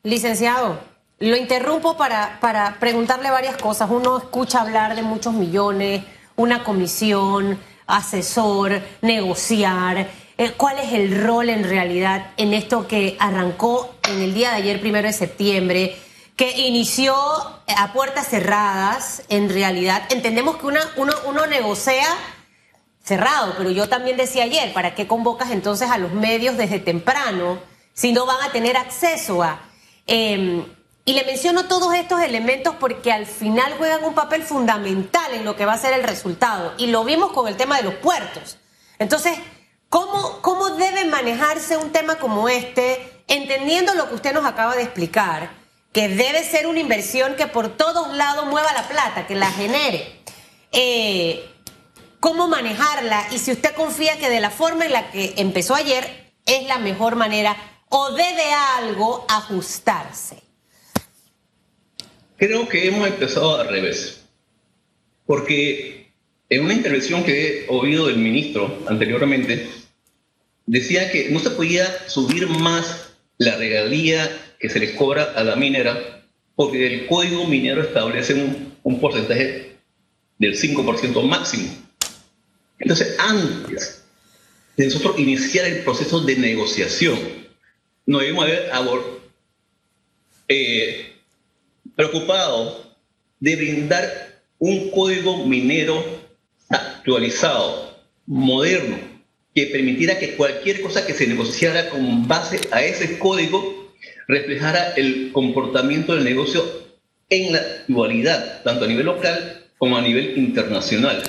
Licenciado, 0.02 0.80
lo 1.18 1.36
interrumpo 1.36 1.96
para, 1.96 2.38
para 2.40 2.78
preguntarle 2.78 3.30
varias 3.30 3.56
cosas. 3.56 3.90
Uno 3.90 4.18
escucha 4.18 4.60
hablar 4.60 4.94
de 4.94 5.02
muchos 5.02 5.32
millones, 5.32 6.04
una 6.36 6.62
comisión, 6.62 7.58
asesor, 7.86 8.82
negociar? 9.00 10.08
Eh, 10.38 10.52
¿Cuál 10.56 10.78
es 10.78 10.92
el 10.92 11.24
rol 11.24 11.48
en 11.48 11.64
realidad 11.64 12.32
en 12.36 12.52
esto 12.52 12.86
que 12.86 13.16
arrancó 13.18 13.94
en 14.08 14.22
el 14.22 14.34
día 14.34 14.50
de 14.50 14.56
ayer, 14.56 14.80
primero 14.80 15.06
de 15.06 15.14
septiembre, 15.14 15.96
que 16.36 16.50
inició 16.58 17.14
a 17.14 17.92
puertas 17.94 18.28
cerradas? 18.28 19.22
En 19.30 19.48
realidad, 19.48 20.02
entendemos 20.10 20.56
que 20.56 20.66
uno, 20.66 20.80
uno 20.96 21.46
negocia 21.46 22.04
cerrado, 23.02 23.54
pero 23.56 23.70
yo 23.70 23.88
también 23.88 24.16
decía 24.16 24.44
ayer, 24.44 24.74
¿para 24.74 24.94
qué 24.94 25.06
convocas 25.06 25.50
entonces 25.50 25.90
a 25.90 25.96
los 25.96 26.12
medios 26.12 26.56
desde 26.58 26.80
temprano 26.80 27.58
si 27.94 28.12
no 28.12 28.26
van 28.26 28.42
a 28.42 28.52
tener 28.52 28.76
acceso 28.76 29.42
a... 29.42 29.60
Em, 30.06 30.75
y 31.06 31.14
le 31.14 31.24
menciono 31.24 31.66
todos 31.66 31.94
estos 31.94 32.20
elementos 32.20 32.74
porque 32.78 33.12
al 33.12 33.24
final 33.24 33.74
juegan 33.78 34.04
un 34.04 34.14
papel 34.14 34.42
fundamental 34.42 35.32
en 35.32 35.44
lo 35.44 35.54
que 35.56 35.64
va 35.64 35.72
a 35.72 35.78
ser 35.78 35.94
el 35.94 36.02
resultado. 36.02 36.74
Y 36.76 36.88
lo 36.88 37.04
vimos 37.04 37.32
con 37.32 37.46
el 37.46 37.56
tema 37.56 37.76
de 37.76 37.84
los 37.84 37.94
puertos. 37.94 38.58
Entonces, 38.98 39.38
¿cómo, 39.88 40.42
cómo 40.42 40.70
debe 40.70 41.04
manejarse 41.04 41.76
un 41.76 41.92
tema 41.92 42.16
como 42.16 42.48
este 42.48 43.22
entendiendo 43.28 43.94
lo 43.94 44.08
que 44.08 44.16
usted 44.16 44.34
nos 44.34 44.44
acaba 44.44 44.74
de 44.74 44.82
explicar, 44.82 45.50
que 45.92 46.08
debe 46.08 46.44
ser 46.44 46.66
una 46.66 46.80
inversión 46.80 47.36
que 47.36 47.46
por 47.46 47.76
todos 47.76 48.14
lados 48.16 48.46
mueva 48.46 48.72
la 48.72 48.86
plata, 48.88 49.26
que 49.26 49.34
la 49.34 49.50
genere. 49.50 50.22
Eh, 50.72 51.48
¿Cómo 52.20 52.48
manejarla? 52.48 53.28
Y 53.30 53.38
si 53.38 53.52
usted 53.52 53.74
confía 53.74 54.18
que 54.18 54.28
de 54.28 54.40
la 54.40 54.50
forma 54.50 54.86
en 54.86 54.92
la 54.92 55.10
que 55.10 55.34
empezó 55.36 55.76
ayer 55.76 56.32
es 56.46 56.66
la 56.66 56.78
mejor 56.78 57.14
manera 57.14 57.56
o 57.88 58.10
debe 58.10 58.52
algo 58.52 59.24
ajustarse. 59.28 60.45
Creo 62.36 62.68
que 62.68 62.86
hemos 62.86 63.06
empezado 63.06 63.56
al 63.56 63.68
revés. 63.68 64.24
Porque 65.26 65.96
en 66.48 66.64
una 66.64 66.74
intervención 66.74 67.24
que 67.24 67.64
he 67.64 67.66
oído 67.68 68.06
del 68.06 68.18
ministro 68.18 68.84
anteriormente, 68.86 69.68
decía 70.66 71.10
que 71.10 71.30
no 71.30 71.40
se 71.40 71.50
podía 71.50 72.08
subir 72.08 72.48
más 72.48 73.10
la 73.38 73.56
regalía 73.56 74.30
que 74.58 74.68
se 74.68 74.78
les 74.78 74.92
cobra 74.92 75.32
a 75.34 75.44
la 75.44 75.56
minera, 75.56 76.24
porque 76.54 76.86
el 76.86 77.06
código 77.06 77.46
minero 77.46 77.82
establece 77.82 78.34
un, 78.82 79.00
porcentaje 79.00 79.76
del 80.38 80.58
5% 80.58 81.22
máximo. 81.22 81.68
Entonces, 82.78 83.16
antes 83.18 84.04
de 84.76 84.84
nosotros 84.84 85.18
iniciar 85.18 85.66
el 85.66 85.82
proceso 85.82 86.20
de 86.20 86.36
negociación, 86.36 87.18
nos 88.06 88.20
debemos 88.20 88.44
haber 88.44 88.70
eh, 90.48 91.15
preocupado 91.96 92.94
de 93.40 93.56
brindar 93.56 94.42
un 94.58 94.90
código 94.90 95.44
minero 95.46 96.04
actualizado, 96.68 97.96
moderno, 98.26 98.98
que 99.54 99.66
permitiera 99.66 100.18
que 100.18 100.36
cualquier 100.36 100.82
cosa 100.82 101.06
que 101.06 101.14
se 101.14 101.26
negociara 101.26 101.88
con 101.88 102.28
base 102.28 102.60
a 102.70 102.82
ese 102.82 103.18
código 103.18 103.94
reflejara 104.28 104.92
el 104.96 105.32
comportamiento 105.32 106.14
del 106.14 106.24
negocio 106.24 106.62
en 107.30 107.52
la 107.52 107.58
actualidad, 107.58 108.62
tanto 108.62 108.84
a 108.84 108.88
nivel 108.88 109.06
local 109.06 109.64
como 109.78 109.96
a 109.96 110.02
nivel 110.02 110.36
internacional. 110.36 111.22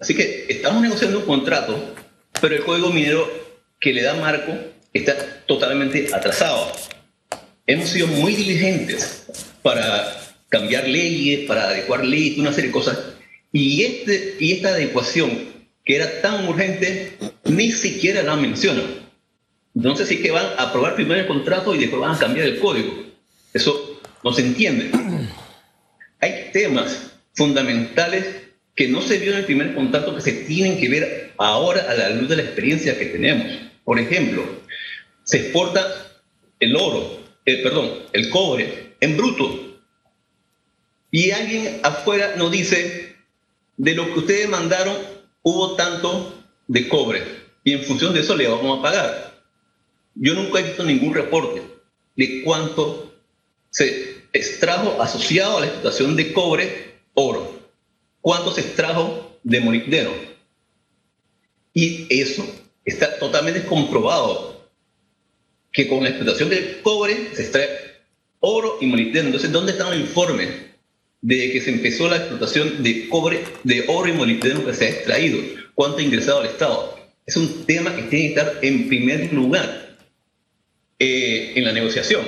Así 0.00 0.14
que 0.14 0.46
estamos 0.48 0.82
negociando 0.82 1.18
un 1.18 1.26
contrato, 1.26 1.94
pero 2.40 2.56
el 2.56 2.64
código 2.64 2.90
minero 2.90 3.28
que 3.78 3.92
le 3.92 4.02
da 4.02 4.14
marco 4.14 4.52
está 4.92 5.44
totalmente 5.46 6.08
atrasado. 6.12 6.72
Hemos 7.66 7.90
sido 7.90 8.06
muy 8.08 8.34
diligentes 8.34 9.26
para 9.62 10.20
cambiar 10.48 10.88
leyes, 10.88 11.46
para 11.46 11.68
adecuar 11.68 12.04
leyes, 12.04 12.38
una 12.38 12.52
serie 12.52 12.68
de 12.68 12.74
cosas, 12.74 12.98
y, 13.52 13.82
este, 13.82 14.36
y 14.38 14.52
esta 14.52 14.70
adecuación 14.70 15.50
que 15.84 15.96
era 15.96 16.20
tan 16.20 16.46
urgente, 16.46 17.16
ni 17.44 17.72
siquiera 17.72 18.22
la 18.22 18.36
mencionan. 18.36 18.84
Entonces 19.74 20.08
sí 20.08 20.20
que 20.20 20.30
van 20.30 20.46
a 20.58 20.64
aprobar 20.64 20.94
primero 20.94 21.20
el 21.20 21.26
contrato 21.26 21.74
y 21.74 21.78
después 21.78 22.00
van 22.00 22.14
a 22.14 22.18
cambiar 22.18 22.46
el 22.46 22.58
código. 22.58 23.06
Eso 23.54 24.00
no 24.22 24.32
se 24.32 24.42
entiende. 24.42 24.90
Hay 26.20 26.50
temas 26.52 27.12
fundamentales 27.34 28.26
que 28.74 28.88
no 28.88 29.00
se 29.02 29.18
vio 29.18 29.32
en 29.32 29.38
el 29.38 29.44
primer 29.44 29.74
contrato 29.74 30.14
que 30.14 30.20
se 30.20 30.32
tienen 30.32 30.78
que 30.78 30.88
ver 30.88 31.32
ahora 31.38 31.86
a 31.88 31.94
la 31.94 32.10
luz 32.10 32.28
de 32.28 32.36
la 32.36 32.42
experiencia 32.42 32.98
que 32.98 33.06
tenemos. 33.06 33.46
Por 33.84 33.98
ejemplo, 33.98 34.44
se 35.24 35.38
exporta 35.38 35.86
el 36.58 36.76
oro, 36.76 37.20
el, 37.44 37.62
perdón, 37.62 37.90
el 38.12 38.28
cobre 38.30 38.89
en 39.00 39.16
bruto. 39.16 39.78
Y 41.10 41.30
alguien 41.32 41.80
afuera 41.82 42.34
nos 42.36 42.50
dice, 42.50 43.16
de 43.76 43.94
lo 43.94 44.12
que 44.12 44.20
ustedes 44.20 44.48
mandaron, 44.48 44.96
hubo 45.42 45.74
tanto 45.74 46.34
de 46.68 46.88
cobre 46.88 47.22
y 47.64 47.72
en 47.72 47.84
función 47.84 48.14
de 48.14 48.20
eso 48.20 48.36
le 48.36 48.48
vamos 48.48 48.78
a 48.78 48.82
pagar. 48.82 49.42
Yo 50.14 50.34
nunca 50.34 50.60
he 50.60 50.64
visto 50.64 50.84
ningún 50.84 51.14
reporte 51.14 51.62
de 52.16 52.42
cuánto 52.42 53.14
se 53.70 54.24
extrajo 54.32 55.00
asociado 55.00 55.58
a 55.58 55.60
la 55.60 55.66
explotación 55.66 56.16
de 56.16 56.32
cobre, 56.32 57.00
oro, 57.14 57.58
cuánto 58.20 58.52
se 58.52 58.60
extrajo 58.60 59.38
de 59.42 59.60
molibdeno. 59.60 60.10
Y 61.72 62.06
eso 62.10 62.44
está 62.84 63.18
totalmente 63.18 63.64
comprobado, 63.64 64.68
que 65.72 65.88
con 65.88 66.02
la 66.02 66.10
explotación 66.10 66.50
del 66.50 66.82
cobre 66.82 67.34
se 67.34 67.42
extrae 67.42 67.89
oro 68.40 68.78
y 68.80 68.86
molibdeno. 68.86 69.26
Entonces, 69.26 69.52
¿dónde 69.52 69.72
están 69.72 69.90
los 69.90 70.00
informes 70.00 70.48
de 71.22 71.52
que 71.52 71.60
se 71.60 71.70
empezó 71.70 72.08
la 72.08 72.16
explotación 72.16 72.82
de 72.82 73.08
cobre, 73.08 73.44
de 73.64 73.84
oro 73.88 74.08
y 74.08 74.12
molibdeno 74.12 74.64
que 74.64 74.74
se 74.74 74.86
ha 74.86 74.90
extraído, 74.90 75.38
cuánto 75.74 75.98
ha 75.98 76.02
ingresado 76.02 76.40
al 76.40 76.46
Estado. 76.46 76.98
Es 77.26 77.36
un 77.36 77.66
tema 77.66 77.94
que 77.94 78.02
tiene 78.02 78.34
que 78.34 78.40
estar 78.40 78.58
en 78.62 78.88
primer 78.88 79.32
lugar 79.32 79.96
eh, 80.98 81.52
en 81.54 81.64
la 81.64 81.72
negociación. 81.72 82.26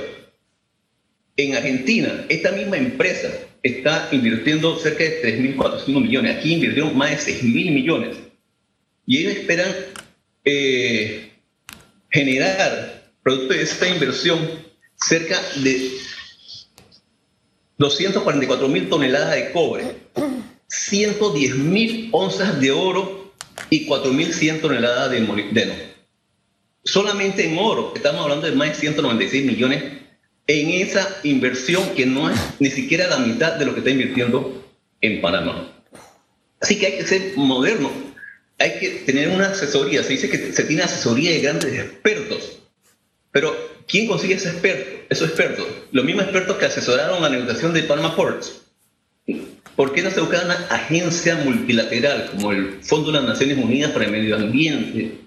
En 1.36 1.56
Argentina, 1.56 2.26
esta 2.28 2.52
misma 2.52 2.76
empresa 2.76 3.32
está 3.62 4.08
invirtiendo 4.12 4.78
cerca 4.78 5.04
de 5.04 5.22
3.400 5.56 6.02
millones. 6.02 6.36
Aquí 6.36 6.54
invirtieron 6.54 6.96
más 6.96 7.24
de 7.24 7.32
6.000 7.32 7.72
millones. 7.72 8.16
Y 9.06 9.18
ellos 9.18 9.32
esperan 9.34 9.74
eh, 10.44 11.30
generar, 12.10 13.10
producto 13.22 13.54
de 13.54 13.62
esta 13.62 13.88
inversión, 13.88 14.38
cerca 15.06 15.40
de 15.56 15.90
244 17.78 18.68
mil 18.68 18.88
toneladas 18.88 19.34
de 19.34 19.52
cobre, 19.52 19.96
110 20.68 21.56
mil 21.56 22.08
onzas 22.12 22.60
de 22.60 22.70
oro 22.70 23.32
y 23.70 23.86
4.100 23.86 24.60
toneladas 24.60 25.10
de 25.10 25.20
molibdeno. 25.20 25.74
Solamente 26.84 27.44
en 27.46 27.58
oro, 27.58 27.92
estamos 27.94 28.22
hablando 28.22 28.46
de 28.46 28.56
más 28.56 28.68
de 28.68 28.74
196 28.74 29.44
millones 29.44 29.82
en 30.46 30.70
esa 30.70 31.08
inversión 31.22 31.94
que 31.94 32.06
no 32.06 32.28
es 32.30 32.38
ni 32.58 32.70
siquiera 32.70 33.08
la 33.08 33.18
mitad 33.18 33.52
de 33.54 33.64
lo 33.64 33.74
que 33.74 33.80
está 33.80 33.90
invirtiendo 33.90 34.64
en 35.00 35.20
Panamá. 35.20 35.72
Así 36.60 36.78
que 36.78 36.86
hay 36.86 36.98
que 36.98 37.06
ser 37.06 37.32
moderno, 37.36 37.90
hay 38.58 38.78
que 38.78 38.90
tener 39.06 39.28
una 39.28 39.48
asesoría. 39.48 40.02
Se 40.02 40.10
dice 40.10 40.30
que 40.30 40.52
se 40.52 40.64
tiene 40.64 40.82
asesoría 40.82 41.32
de 41.32 41.40
grandes 41.40 41.72
expertos, 41.72 42.58
pero 43.30 43.71
¿quién 43.92 44.08
consigue 44.08 44.34
ese 44.34 44.48
experto? 44.48 45.04
Esos 45.10 45.28
expertos, 45.28 45.66
los 45.92 46.04
mismos 46.04 46.24
expertos 46.24 46.56
que 46.56 46.64
asesoraron 46.64 47.20
la 47.20 47.28
negociación 47.28 47.74
de 47.74 47.82
Panama 47.82 48.16
Ports. 48.16 48.62
¿Por 49.76 49.92
qué 49.92 50.02
no 50.02 50.10
se 50.10 50.20
busca 50.20 50.42
una 50.42 50.54
agencia 50.70 51.36
multilateral 51.36 52.30
como 52.30 52.52
el 52.52 52.82
Fondo 52.82 53.12
de 53.12 53.18
las 53.18 53.28
Naciones 53.28 53.58
Unidas 53.58 53.92
para 53.92 54.06
el 54.06 54.10
Medio 54.10 54.36
Ambiente, 54.36 55.18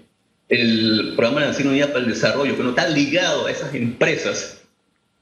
el 0.48 1.12
Programa 1.14 1.42
de 1.42 1.46
Naciones 1.48 1.70
Unidas 1.70 1.90
para 1.90 2.00
el 2.00 2.10
Desarrollo, 2.10 2.56
que 2.56 2.62
no 2.64 2.70
está 2.70 2.88
ligado 2.88 3.46
a 3.46 3.50
esas 3.52 3.72
empresas 3.74 4.62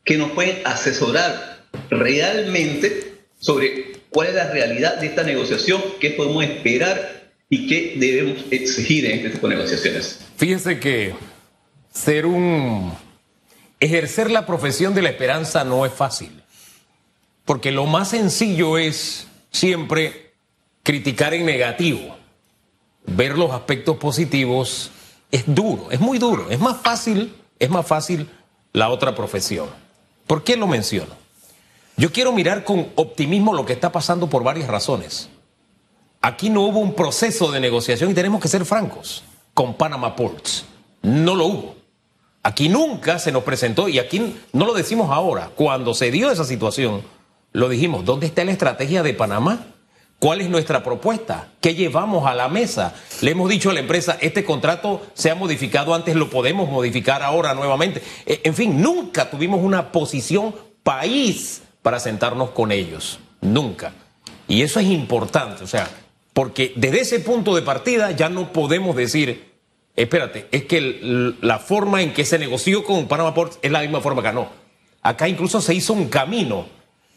que 0.04 0.16
nos 0.16 0.30
pueden 0.32 0.58
asesorar 0.64 1.64
realmente 1.90 3.12
sobre 3.38 3.92
cuál 4.08 4.28
es 4.28 4.34
la 4.34 4.50
realidad 4.50 4.98
de 5.00 5.06
esta 5.08 5.22
negociación, 5.22 5.82
qué 6.00 6.10
podemos 6.10 6.44
esperar 6.44 7.30
y 7.50 7.66
qué 7.66 7.94
debemos 7.96 8.44
exigir 8.50 9.04
en 9.04 9.18
este 9.18 9.30
tipo 9.30 9.48
de 9.48 9.56
negociaciones? 9.56 10.20
Fíjense 10.36 10.80
que 10.80 11.14
ser 11.92 12.26
un 12.26 12.92
ejercer 13.84 14.30
la 14.30 14.46
profesión 14.46 14.94
de 14.94 15.02
la 15.02 15.10
esperanza 15.10 15.64
no 15.64 15.84
es 15.86 15.92
fácil. 15.92 16.42
Porque 17.44 17.70
lo 17.70 17.86
más 17.86 18.08
sencillo 18.08 18.78
es 18.78 19.26
siempre 19.50 20.32
criticar 20.82 21.34
en 21.34 21.46
negativo. 21.46 22.16
Ver 23.06 23.36
los 23.36 23.50
aspectos 23.50 23.96
positivos 23.98 24.90
es 25.30 25.44
duro, 25.46 25.90
es 25.90 26.00
muy 26.00 26.18
duro. 26.18 26.50
Es 26.50 26.58
más 26.58 26.78
fácil, 26.80 27.34
es 27.58 27.70
más 27.70 27.86
fácil 27.86 28.30
la 28.72 28.88
otra 28.88 29.14
profesión. 29.14 29.68
¿Por 30.26 30.42
qué 30.42 30.56
lo 30.56 30.66
menciono? 30.66 31.14
Yo 31.96 32.10
quiero 32.10 32.32
mirar 32.32 32.64
con 32.64 32.88
optimismo 32.96 33.54
lo 33.54 33.66
que 33.66 33.72
está 33.72 33.92
pasando 33.92 34.28
por 34.28 34.42
varias 34.42 34.68
razones. 34.68 35.28
Aquí 36.22 36.48
no 36.48 36.62
hubo 36.62 36.80
un 36.80 36.94
proceso 36.94 37.52
de 37.52 37.60
negociación 37.60 38.10
y 38.10 38.14
tenemos 38.14 38.40
que 38.40 38.48
ser 38.48 38.64
francos 38.64 39.22
con 39.52 39.74
Panama 39.74 40.16
Ports. 40.16 40.64
No 41.02 41.34
lo 41.34 41.46
hubo. 41.46 41.83
Aquí 42.46 42.68
nunca 42.68 43.18
se 43.18 43.32
nos 43.32 43.42
presentó, 43.42 43.88
y 43.88 43.98
aquí 43.98 44.36
no 44.52 44.66
lo 44.66 44.74
decimos 44.74 45.10
ahora, 45.10 45.50
cuando 45.54 45.94
se 45.94 46.10
dio 46.10 46.30
esa 46.30 46.44
situación, 46.44 47.00
lo 47.52 47.70
dijimos, 47.70 48.04
¿dónde 48.04 48.26
está 48.26 48.44
la 48.44 48.52
estrategia 48.52 49.02
de 49.02 49.14
Panamá? 49.14 49.64
¿Cuál 50.18 50.42
es 50.42 50.50
nuestra 50.50 50.84
propuesta? 50.84 51.48
¿Qué 51.62 51.74
llevamos 51.74 52.26
a 52.26 52.34
la 52.34 52.50
mesa? 52.50 52.94
Le 53.22 53.30
hemos 53.30 53.48
dicho 53.48 53.70
a 53.70 53.72
la 53.72 53.80
empresa, 53.80 54.18
este 54.20 54.44
contrato 54.44 55.00
se 55.14 55.30
ha 55.30 55.34
modificado 55.34 55.94
antes, 55.94 56.16
lo 56.16 56.28
podemos 56.28 56.68
modificar 56.68 57.22
ahora 57.22 57.54
nuevamente. 57.54 58.02
E, 58.26 58.42
en 58.44 58.54
fin, 58.54 58.78
nunca 58.82 59.30
tuvimos 59.30 59.62
una 59.62 59.90
posición 59.90 60.54
país 60.82 61.62
para 61.80 61.98
sentarnos 61.98 62.50
con 62.50 62.72
ellos. 62.72 63.20
Nunca. 63.40 63.94
Y 64.48 64.60
eso 64.60 64.80
es 64.80 64.86
importante, 64.86 65.64
o 65.64 65.66
sea, 65.66 65.88
porque 66.34 66.74
desde 66.76 67.00
ese 67.00 67.20
punto 67.20 67.54
de 67.54 67.62
partida 67.62 68.10
ya 68.10 68.28
no 68.28 68.52
podemos 68.52 68.94
decir, 68.96 69.53
Espérate, 69.96 70.48
es 70.50 70.64
que 70.64 71.34
la 71.40 71.58
forma 71.58 72.02
en 72.02 72.12
que 72.12 72.24
se 72.24 72.38
negoció 72.38 72.82
con 72.82 73.06
Panama 73.06 73.34
Ports 73.34 73.58
es 73.62 73.70
la 73.70 73.80
misma 73.80 74.00
forma 74.00 74.22
que 74.22 74.32
no. 74.32 74.48
Acá 75.02 75.28
incluso 75.28 75.60
se 75.60 75.74
hizo 75.74 75.92
un 75.92 76.08
camino. 76.08 76.66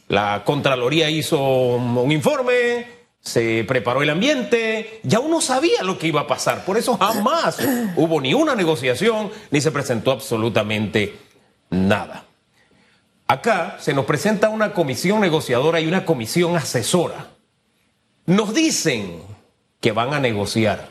La 0.07 0.43
Contraloría 0.45 1.09
hizo 1.09 1.39
un 1.39 2.11
informe, 2.11 2.85
se 3.19 3.65
preparó 3.67 4.03
el 4.03 4.09
ambiente, 4.09 5.01
ya 5.03 5.19
uno 5.19 5.41
sabía 5.41 5.83
lo 5.83 5.97
que 5.97 6.07
iba 6.07 6.21
a 6.21 6.27
pasar. 6.27 6.65
Por 6.65 6.77
eso 6.77 6.97
jamás 6.97 7.59
hubo 7.95 8.21
ni 8.21 8.33
una 8.33 8.55
negociación 8.55 9.31
ni 9.51 9.59
se 9.59 9.71
presentó 9.71 10.11
absolutamente 10.11 11.27
Nada. 11.69 12.25
Acá 13.27 13.77
se 13.79 13.93
nos 13.93 14.05
presenta 14.05 14.49
una 14.49 14.73
comisión 14.73 15.19
negociadora 15.19 15.81
y 15.81 15.87
una 15.87 16.05
comisión 16.05 16.55
asesora. 16.55 17.31
Nos 18.25 18.53
dicen 18.53 19.21
que 19.81 19.91
van 19.91 20.13
a 20.13 20.19
negociar. 20.19 20.89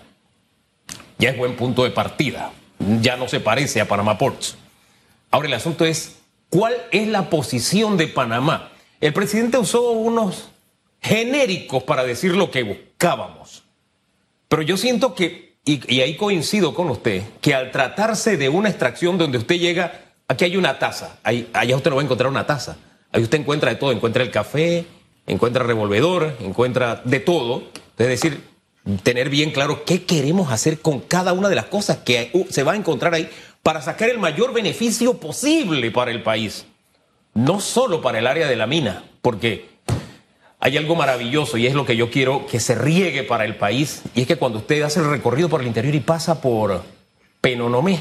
Ya 1.18 1.30
es 1.30 1.36
buen 1.38 1.56
punto 1.56 1.84
de 1.84 1.90
partida. 1.90 2.52
Ya 3.00 3.16
no 3.16 3.28
se 3.28 3.40
parece 3.40 3.80
a 3.80 3.88
Panamá 3.88 4.18
Ports. 4.18 4.56
Ahora 5.30 5.48
el 5.48 5.54
asunto 5.54 5.84
es, 5.84 6.16
¿cuál 6.50 6.74
es 6.92 7.08
la 7.08 7.30
posición 7.30 7.96
de 7.96 8.08
Panamá? 8.08 8.72
El 9.00 9.12
presidente 9.12 9.58
usó 9.58 9.90
unos 9.90 10.50
genéricos 11.00 11.82
para 11.82 12.04
decir 12.04 12.34
lo 12.34 12.50
que 12.50 12.62
buscábamos. 12.62 13.64
Pero 14.48 14.62
yo 14.62 14.76
siento 14.76 15.14
que, 15.14 15.58
y, 15.64 16.00
ahí 16.00 16.16
coincido 16.16 16.74
con 16.74 16.90
usted, 16.90 17.22
que 17.40 17.54
al 17.54 17.70
tratarse 17.70 18.36
de 18.36 18.48
una 18.48 18.68
extracción 18.68 19.18
donde 19.18 19.38
usted 19.38 19.56
llega, 19.56 20.12
aquí 20.28 20.44
hay 20.44 20.56
una 20.56 20.78
taza, 20.78 21.18
ahí, 21.22 21.48
allá 21.52 21.76
usted 21.76 21.90
no 21.90 21.96
va 21.96 22.02
a 22.02 22.04
encontrar 22.04 22.30
una 22.30 22.46
taza, 22.46 22.76
ahí 23.12 23.22
usted 23.22 23.40
encuentra 23.40 23.70
de 23.70 23.76
todo, 23.76 23.92
encuentra 23.92 24.22
el 24.22 24.30
café, 24.30 24.86
encuentra 25.26 25.62
el 25.62 25.68
revolvedor, 25.68 26.36
encuentra 26.40 27.02
de 27.04 27.20
todo, 27.20 27.64
es 27.98 28.06
decir, 28.06 28.40
tener 29.02 29.30
bien 29.30 29.50
claro 29.50 29.84
qué 29.84 30.04
queremos 30.04 30.52
hacer 30.52 30.80
con 30.80 31.00
cada 31.00 31.32
una 31.32 31.48
de 31.48 31.56
las 31.56 31.66
cosas 31.66 31.98
que 31.98 32.46
se 32.50 32.62
va 32.62 32.72
a 32.72 32.76
encontrar 32.76 33.14
ahí 33.14 33.28
para 33.62 33.82
sacar 33.82 34.08
el 34.08 34.18
mayor 34.18 34.52
beneficio 34.52 35.18
posible 35.18 35.90
para 35.90 36.12
el 36.12 36.22
país, 36.22 36.66
no 37.34 37.60
solo 37.60 38.00
para 38.00 38.20
el 38.20 38.26
área 38.26 38.46
de 38.46 38.54
la 38.54 38.66
mina, 38.66 39.04
porque 39.22 39.68
hay 40.60 40.76
algo 40.76 40.94
maravilloso 40.94 41.56
y 41.56 41.66
es 41.66 41.74
lo 41.74 41.84
que 41.84 41.96
yo 41.96 42.10
quiero 42.10 42.46
que 42.46 42.60
se 42.60 42.76
riegue 42.76 43.24
para 43.24 43.44
el 43.44 43.56
país, 43.56 44.02
y 44.14 44.20
es 44.20 44.26
que 44.28 44.36
cuando 44.36 44.58
usted 44.58 44.82
hace 44.82 45.00
el 45.00 45.10
recorrido 45.10 45.48
por 45.48 45.60
el 45.60 45.66
interior 45.66 45.94
y 45.94 46.00
pasa 46.00 46.40
por 46.40 46.84
Penonomé, 47.40 48.00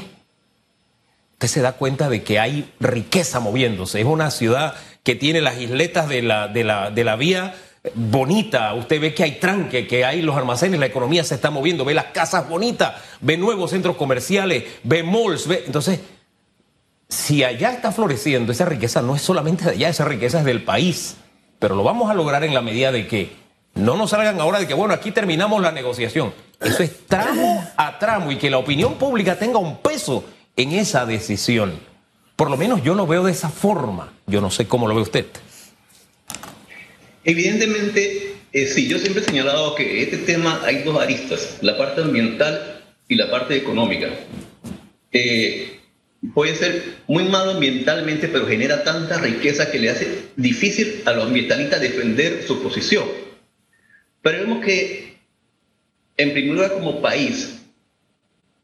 usted 1.32 1.48
se 1.48 1.60
da 1.62 1.72
cuenta 1.72 2.08
de 2.08 2.22
que 2.22 2.38
hay 2.38 2.72
riqueza 2.80 3.40
moviéndose. 3.40 4.00
Es 4.00 4.06
una 4.06 4.30
ciudad 4.30 4.74
que 5.02 5.14
tiene 5.14 5.40
las 5.40 5.60
isletas 5.60 6.08
de 6.08 6.22
la, 6.22 6.48
de 6.48 6.64
la, 6.64 6.90
de 6.90 7.04
la 7.04 7.16
vía 7.16 7.54
bonita, 7.94 8.74
usted 8.74 9.00
ve 9.00 9.14
que 9.14 9.22
hay 9.22 9.32
tranque, 9.32 9.86
que 9.86 10.04
hay 10.04 10.22
los 10.22 10.36
almacenes, 10.36 10.80
la 10.80 10.86
economía 10.86 11.24
se 11.24 11.34
está 11.34 11.50
moviendo, 11.50 11.84
ve 11.84 11.94
las 11.94 12.06
casas 12.06 12.48
bonitas, 12.48 12.94
ve 13.20 13.36
nuevos 13.36 13.70
centros 13.70 13.96
comerciales, 13.96 14.64
ve 14.82 15.02
malls, 15.02 15.46
ve... 15.46 15.64
Entonces, 15.66 16.00
si 17.08 17.44
allá 17.44 17.72
está 17.72 17.92
floreciendo, 17.92 18.52
esa 18.52 18.64
riqueza 18.64 19.02
no 19.02 19.14
es 19.14 19.22
solamente 19.22 19.64
de 19.64 19.70
allá, 19.72 19.88
esa 19.88 20.04
riqueza 20.04 20.40
es 20.40 20.44
del 20.44 20.62
país 20.62 21.16
pero 21.58 21.74
lo 21.74 21.82
vamos 21.82 22.10
a 22.10 22.14
lograr 22.14 22.44
en 22.44 22.54
la 22.54 22.62
medida 22.62 22.92
de 22.92 23.06
que 23.06 23.32
no 23.74 23.96
nos 23.96 24.10
salgan 24.10 24.40
ahora 24.40 24.58
de 24.58 24.66
que, 24.66 24.74
bueno, 24.74 24.94
aquí 24.94 25.10
terminamos 25.10 25.60
la 25.62 25.72
negociación. 25.72 26.32
Eso 26.60 26.82
es 26.82 27.06
tramo 27.06 27.64
a 27.76 27.98
tramo 27.98 28.32
y 28.32 28.36
que 28.36 28.50
la 28.50 28.58
opinión 28.58 28.94
pública 28.94 29.38
tenga 29.38 29.58
un 29.58 29.78
peso 29.78 30.24
en 30.56 30.72
esa 30.72 31.04
decisión. 31.06 31.78
Por 32.34 32.50
lo 32.50 32.56
menos 32.56 32.82
yo 32.82 32.94
lo 32.94 33.06
veo 33.06 33.24
de 33.24 33.32
esa 33.32 33.48
forma. 33.48 34.12
Yo 34.26 34.40
no 34.40 34.50
sé 34.50 34.66
cómo 34.66 34.86
lo 34.88 34.94
ve 34.94 35.02
usted. 35.02 35.26
Evidentemente, 37.26 38.36
eh, 38.52 38.66
sí, 38.66 38.86
yo 38.86 39.00
siempre 39.00 39.20
he 39.20 39.26
señalado 39.26 39.74
que 39.74 40.00
este 40.00 40.18
tema 40.18 40.62
hay 40.64 40.84
dos 40.84 41.02
aristas, 41.02 41.58
la 41.60 41.76
parte 41.76 42.00
ambiental 42.00 42.84
y 43.08 43.16
la 43.16 43.28
parte 43.28 43.56
económica. 43.56 44.08
Eh, 45.10 45.80
puede 46.32 46.54
ser 46.54 46.98
muy 47.08 47.24
malo 47.24 47.50
ambientalmente, 47.50 48.28
pero 48.28 48.46
genera 48.46 48.84
tanta 48.84 49.18
riqueza 49.18 49.72
que 49.72 49.80
le 49.80 49.90
hace 49.90 50.06
difícil 50.36 51.02
a 51.04 51.12
los 51.14 51.24
ambientalistas 51.24 51.80
defender 51.80 52.44
su 52.46 52.62
posición. 52.62 53.04
Pero 54.22 54.38
vemos 54.38 54.64
que, 54.64 55.16
en 56.16 56.32
primer 56.32 56.54
lugar, 56.54 56.74
como 56.74 57.02
país, 57.02 57.58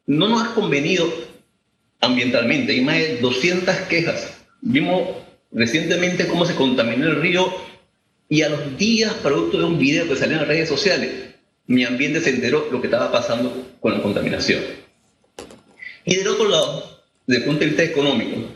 no 0.07 0.29
nos 0.29 0.41
ha 0.41 0.55
convenido 0.55 1.13
ambientalmente. 2.01 2.75
Hay 2.75 2.81
más 2.81 2.95
de 2.95 3.17
200 3.17 3.75
quejas. 3.89 4.35
Vimos 4.61 5.17
recientemente 5.51 6.29
cómo 6.29 6.47
se 6.47 6.55
contaminó 6.55 7.09
el 7.09 7.21
río 7.21 7.72
y 8.33 8.41
a 8.41 8.49
los 8.49 8.79
días, 8.79 9.13
producto 9.23 9.59
de 9.59 9.65
un 9.65 9.79
video 9.79 10.09
que 10.09 10.17
salió 10.17 10.37
en 10.37 10.39
las 10.39 10.49
redes 10.49 10.67
sociales, 10.67 11.11
mi 11.67 11.85
ambiente 11.85 12.19
se 12.23 12.31
enteró 12.31 12.67
lo 12.73 12.81
que 12.81 12.87
estaba 12.87 13.13
pasando 13.13 13.75
con 13.79 13.93
la 13.93 14.01
contaminación. 14.01 14.63
Y 16.07 16.17
del 16.17 16.29
otro 16.29 16.49
lado, 16.49 17.03
desde 17.27 17.43
el 17.43 17.47
punto 17.47 17.61
de 17.61 17.67
vista 17.67 17.83
económico, 17.83 18.49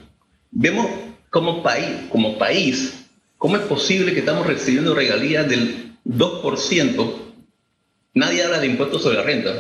vemos 0.51 0.87
como 1.29 1.63
país, 1.63 1.89
como 2.09 2.39
país, 2.39 3.05
cómo 3.37 3.57
es 3.59 3.65
posible 3.65 4.15
que 4.15 4.21
estamos 4.21 4.47
recibiendo 4.47 4.95
regalías 4.95 5.47
del 5.47 5.93
2%, 6.07 7.15
nadie 8.15 8.45
habla 8.45 8.61
de 8.61 8.69
impuestos 8.69 9.03
sobre 9.03 9.19
la 9.19 9.25
renta, 9.25 9.53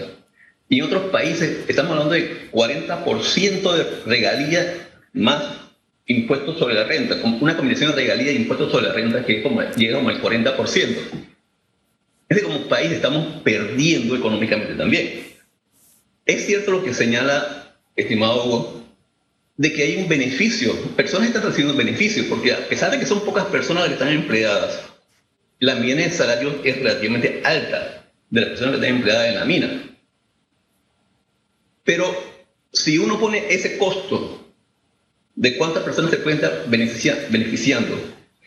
y 0.71 0.79
en 0.79 0.85
otros 0.87 1.11
países 1.11 1.69
estamos 1.69 1.93
hablando 1.93 2.15
de 2.15 2.51
40% 2.53 3.75
de 3.75 3.85
regalías 4.07 4.67
más 5.13 5.66
impuestos 6.07 6.59
sobre 6.59 6.75
la 6.75 6.85
renta, 6.85 7.17
una 7.41 7.57
combinación 7.57 7.91
de 7.91 7.97
regalías 7.97 8.31
e 8.31 8.35
impuestos 8.35 8.71
sobre 8.71 8.87
la 8.87 8.93
renta 8.93 9.25
que 9.25 9.43
como, 9.43 9.61
llega 9.63 9.99
como 9.99 10.09
al 10.09 10.23
40%. 10.23 10.57
Es 12.29 12.37
decir, 12.37 12.45
como 12.45 12.69
país 12.69 12.93
estamos 12.93 13.43
perdiendo 13.43 14.17
económicamente 14.17 14.75
también. 14.75 15.27
Es 16.25 16.47
cierto 16.47 16.73
lo 16.73 16.85
que 16.85 16.95
señala, 16.95 17.77
estimado 17.95 18.45
Hugo, 18.45 18.85
de 19.57 19.73
que 19.73 19.83
hay 19.83 19.97
un 19.97 20.09
beneficio. 20.09 20.73
Personas 20.97 21.29
están 21.29 21.43
recibiendo 21.43 21.77
beneficios, 21.77 22.27
porque 22.27 22.53
a 22.53 22.69
pesar 22.69 22.91
de 22.91 22.99
que 22.99 23.07
son 23.07 23.25
pocas 23.25 23.47
personas 23.47 23.83
las 23.83 23.89
que 23.91 23.95
están 23.95 24.13
empleadas, 24.13 24.83
la 25.59 25.77
mina 25.77 26.03
de 26.03 26.11
salario 26.11 26.61
es 26.65 26.77
relativamente 26.77 27.41
alta 27.45 28.11
de 28.31 28.41
las 28.41 28.51
personas 28.51 28.75
que 28.75 28.81
están 28.81 28.97
empleadas 28.97 29.29
en 29.29 29.35
la 29.37 29.45
mina. 29.45 29.97
Pero 31.85 32.13
si 32.73 32.99
uno 32.99 33.19
pone 33.19 33.45
ese 33.49 33.79
costo 33.79 34.36
de 35.37 35.57
cuántas 35.57 35.83
personas 35.83 36.11
se 36.11 36.17
pueden 36.17 36.39
estar 36.43 36.65
beneficiando 36.69 38.01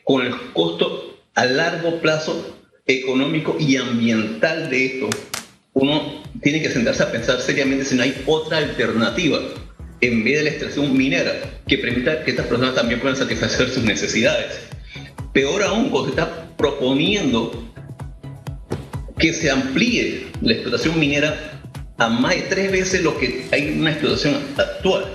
con 0.03 0.25
el 0.25 0.35
costo 0.53 1.19
a 1.35 1.45
largo 1.45 2.01
plazo 2.01 2.57
económico 2.85 3.55
y 3.59 3.77
ambiental 3.77 4.69
de 4.69 4.85
esto, 4.85 5.09
uno 5.73 6.23
tiene 6.41 6.61
que 6.61 6.69
sentarse 6.69 7.03
a 7.03 7.11
pensar 7.11 7.39
seriamente 7.39 7.85
si 7.85 7.95
no 7.95 8.03
hay 8.03 8.15
otra 8.25 8.57
alternativa 8.57 9.39
en 10.01 10.23
vez 10.23 10.37
de 10.37 10.43
la 10.43 10.49
extracción 10.49 10.97
minera, 10.97 11.61
que 11.67 11.77
permita 11.77 12.23
que 12.23 12.31
estas 12.31 12.47
personas 12.47 12.75
también 12.75 12.99
puedan 12.99 13.17
satisfacer 13.17 13.69
sus 13.69 13.83
necesidades. 13.83 14.59
Peor 15.33 15.61
aún, 15.63 15.89
cuando 15.89 16.05
se 16.05 16.19
está 16.19 16.55
proponiendo 16.57 17.51
que 19.17 19.33
se 19.33 19.51
amplíe 19.51 20.27
la 20.41 20.53
explotación 20.53 20.97
minera 20.97 21.61
a 21.97 22.07
más 22.07 22.35
de 22.35 22.41
tres 22.43 22.71
veces 22.71 23.03
lo 23.03 23.17
que 23.17 23.45
hay 23.51 23.67
en 23.67 23.81
una 23.81 23.91
explotación 23.91 24.37
actual. 24.57 25.05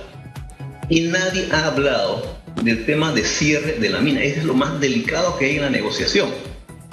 Y 0.89 1.01
nadie 1.01 1.47
ha 1.51 1.67
hablado 1.67 2.37
del 2.61 2.85
tema 2.85 3.11
de 3.11 3.23
cierre 3.23 3.73
de 3.79 3.89
la 3.89 3.99
mina. 3.99 4.23
Ese 4.23 4.39
es 4.39 4.45
lo 4.45 4.53
más 4.53 4.79
delicado 4.79 5.37
que 5.37 5.45
hay 5.45 5.55
en 5.55 5.63
la 5.63 5.69
negociación. 5.69 6.29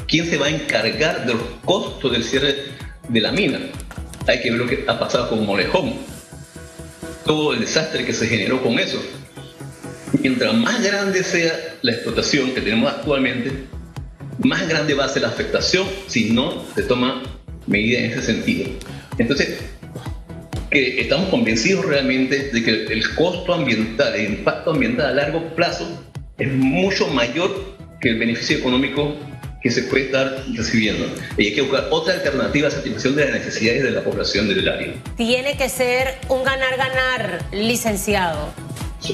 ¿Quién 0.07 0.29
se 0.29 0.39
va 0.39 0.47
a 0.47 0.51
encargar 0.51 1.27
de 1.27 1.35
los 1.35 1.43
costos 1.65 2.13
del 2.13 2.25
cierre 2.25 2.57
de 3.09 3.21
la 3.21 3.33
mina? 3.33 3.61
Hay 4.27 4.41
que 4.41 4.51
ver 4.51 4.61
lo 4.61 4.67
que 4.67 4.85
ha 4.87 4.99
pasado 4.99 5.29
con 5.29 5.45
Molejón 5.45 5.95
todo 7.25 7.53
el 7.53 7.61
desastre 7.61 8.05
que 8.05 8.13
se 8.13 8.27
generó 8.27 8.63
con 8.63 8.79
eso. 8.79 9.03
Mientras 10.21 10.55
más 10.55 10.83
grande 10.83 11.25
sea 11.25 11.53
la 11.83 11.93
explotación 11.93 12.53
que 12.53 12.61
tenemos 12.61 12.93
actualmente, 12.93 13.65
más 14.39 14.69
grande 14.69 14.95
va 14.95 15.05
a 15.05 15.09
ser 15.09 15.23
la 15.23 15.29
afectación 15.29 15.87
si 16.07 16.31
no 16.31 16.65
se 16.75 16.83
toma 16.83 17.23
medida 17.67 18.01
en 18.01 18.13
ese 18.13 18.23
sentido. 18.23 18.71
Entonces, 19.19 19.59
que 20.73 21.01
estamos 21.03 21.29
convencidos 21.29 21.85
realmente 21.85 22.51
de 22.51 22.65
que 22.65 22.71
el 22.93 23.15
costo 23.15 23.53
ambiental, 23.53 24.15
el 24.15 24.39
impacto 24.39 24.71
ambiental 24.71 25.07
a 25.07 25.13
largo 25.13 25.55
plazo 25.55 25.87
es 26.39 26.51
mucho 26.51 27.07
mayor 27.09 27.77
que 28.01 28.09
el 28.09 28.19
beneficio 28.19 28.57
económico 28.57 29.15
que 29.63 29.71
se 29.71 29.83
puede 29.85 30.07
estar 30.07 30.45
recibiendo. 30.55 31.07
Y 31.37 31.49
hay 31.49 31.55
que 31.55 31.61
buscar 31.61 31.87
otra 31.91 32.15
alternativa 32.15 32.69
a 32.69 32.71
satisfacción 32.71 33.15
de 33.15 33.27
las 33.27 33.35
necesidades 33.35 33.85
de 33.85 33.91
la 33.93 34.03
población 34.03 34.49
del 34.49 34.69
área. 34.69 34.95
Tiene 35.17 35.57
que 35.57 35.69
ser 35.69 36.19
un 36.29 36.43
ganar-ganar, 36.43 37.45
licenciado. 37.53 38.49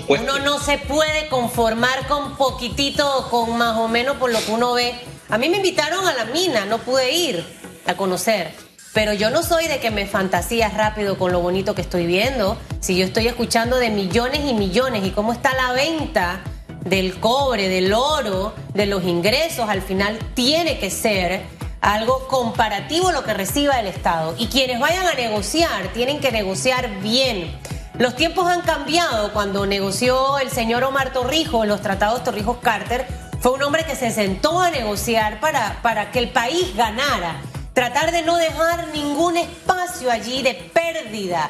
Uno 0.07 0.39
no 0.39 0.59
se 0.61 0.79
puede 0.79 1.29
conformar 1.29 2.07
con 2.07 2.37
poquitito, 2.37 3.29
con 3.31 3.59
más 3.59 3.77
o 3.79 3.89
menos 3.89 4.17
por 4.17 4.33
lo 4.33 4.39
que 4.39 4.53
uno 4.53 4.75
ve. 4.75 4.95
A 5.29 5.39
mí 5.39 5.49
me 5.49 5.57
invitaron 5.57 6.07
a 6.07 6.15
la 6.15 6.27
mina, 6.27 6.65
no 6.67 6.79
pude 6.79 7.13
ir 7.13 7.43
a 7.85 7.95
conocer. 7.95 8.68
Pero 8.99 9.13
yo 9.13 9.31
no 9.31 9.45
soy 9.45 9.69
de 9.69 9.79
que 9.79 9.93
me 9.93 10.07
fantasías 10.07 10.75
rápido 10.75 11.19
con 11.19 11.31
lo 11.31 11.39
bonito 11.39 11.73
que 11.73 11.83
estoy 11.83 12.05
viendo. 12.05 12.59
Si 12.81 12.97
yo 12.97 13.05
estoy 13.05 13.29
escuchando 13.29 13.77
de 13.77 13.91
millones 13.91 14.41
y 14.45 14.55
millones 14.55 15.07
y 15.07 15.13
cómo 15.13 15.33
está 15.33 15.55
la 15.55 15.71
venta 15.71 16.41
del 16.85 17.21
cobre, 17.21 17.69
del 17.69 17.93
oro, 17.93 18.57
de 18.75 18.87
los 18.87 19.05
ingresos, 19.05 19.69
al 19.69 19.83
final 19.83 20.19
tiene 20.35 20.81
que 20.81 20.91
ser 20.91 21.43
algo 21.81 22.27
comparativo 22.27 23.13
lo 23.13 23.23
que 23.23 23.35
reciba 23.35 23.79
el 23.79 23.87
Estado. 23.87 24.35
Y 24.37 24.49
quienes 24.49 24.81
vayan 24.81 25.07
a 25.07 25.15
negociar, 25.15 25.93
tienen 25.95 26.19
que 26.19 26.33
negociar 26.33 26.99
bien. 27.01 27.57
Los 27.99 28.17
tiempos 28.17 28.49
han 28.49 28.63
cambiado. 28.63 29.33
Cuando 29.33 29.65
negoció 29.65 30.41
el 30.41 30.51
señor 30.51 30.83
Omar 30.83 31.13
Torrijos, 31.13 31.69
los 31.69 31.83
tratados 31.83 32.25
Torrijos-Carter, 32.25 33.07
fue 33.39 33.53
un 33.53 33.63
hombre 33.63 33.85
que 33.85 33.95
se 33.95 34.11
sentó 34.11 34.61
a 34.61 34.71
negociar 34.71 35.39
para, 35.39 35.79
para 35.83 36.11
que 36.11 36.19
el 36.19 36.31
país 36.31 36.75
ganara. 36.75 37.41
Tratar 37.79 38.11
de 38.11 38.23
no 38.23 38.37
dejar 38.37 38.89
ningún 38.89 39.37
espacio 39.37 40.11
allí 40.11 40.43
de 40.43 40.55
pérdida. 40.55 41.49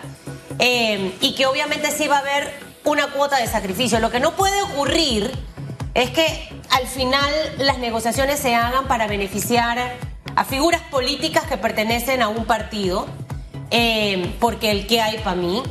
Eh, 0.59 1.17
y 1.23 1.35
que 1.35 1.47
obviamente 1.47 1.91
sí 1.91 2.07
va 2.07 2.17
a 2.17 2.19
haber 2.19 2.53
una 2.85 3.07
cuota 3.07 3.38
de 3.38 3.47
sacrificio. 3.47 3.99
Lo 3.99 4.11
que 4.11 4.21
no 4.21 4.37
puede 4.37 4.61
ocurrir 4.61 5.33
es 5.95 6.11
que 6.11 6.51
al 6.69 6.87
final 6.87 7.33
las 7.57 7.79
negociaciones 7.79 8.41
se 8.41 8.55
hagan 8.55 8.87
para 8.88 9.07
beneficiar 9.07 9.97
a 10.37 10.45
figuras 10.45 10.83
políticas 10.91 11.45
que 11.45 11.57
pertenecen 11.57 12.21
a 12.21 12.29
un 12.29 12.45
partido, 12.45 13.07
eh, 13.71 14.37
porque 14.38 14.71
el 14.71 14.87
que 14.87 15.01
hay 15.01 15.17
para 15.21 15.35
mí, 15.35 15.62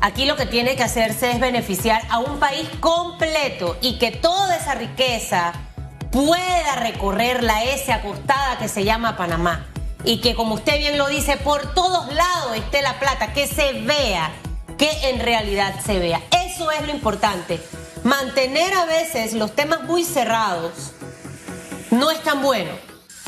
aquí 0.00 0.24
lo 0.24 0.36
que 0.36 0.46
tiene 0.46 0.74
que 0.74 0.84
hacerse 0.84 1.32
es 1.32 1.38
beneficiar 1.38 2.00
a 2.08 2.18
un 2.18 2.38
país 2.38 2.66
completo 2.80 3.76
y 3.82 3.98
que 3.98 4.10
toda 4.10 4.56
esa 4.56 4.74
riqueza 4.74 5.52
pueda 6.10 6.76
recorrer 6.76 7.44
la 7.44 7.62
S 7.64 7.92
acostada 7.92 8.56
que 8.58 8.68
se 8.68 8.84
llama 8.84 9.14
Panamá. 9.14 9.66
Y 10.08 10.22
que 10.22 10.34
como 10.34 10.54
usted 10.54 10.78
bien 10.78 10.96
lo 10.96 11.06
dice, 11.06 11.36
por 11.36 11.74
todos 11.74 12.10
lados 12.14 12.56
esté 12.56 12.80
la 12.80 12.98
plata, 12.98 13.34
que 13.34 13.46
se 13.46 13.74
vea, 13.74 14.32
que 14.78 15.10
en 15.10 15.20
realidad 15.20 15.74
se 15.84 15.98
vea. 15.98 16.22
Eso 16.46 16.70
es 16.70 16.86
lo 16.86 16.94
importante. 16.94 17.60
Mantener 18.04 18.72
a 18.72 18.86
veces 18.86 19.34
los 19.34 19.54
temas 19.54 19.82
muy 19.82 20.04
cerrados 20.04 20.92
no 21.90 22.10
es 22.10 22.22
tan 22.22 22.40
bueno. 22.40 22.70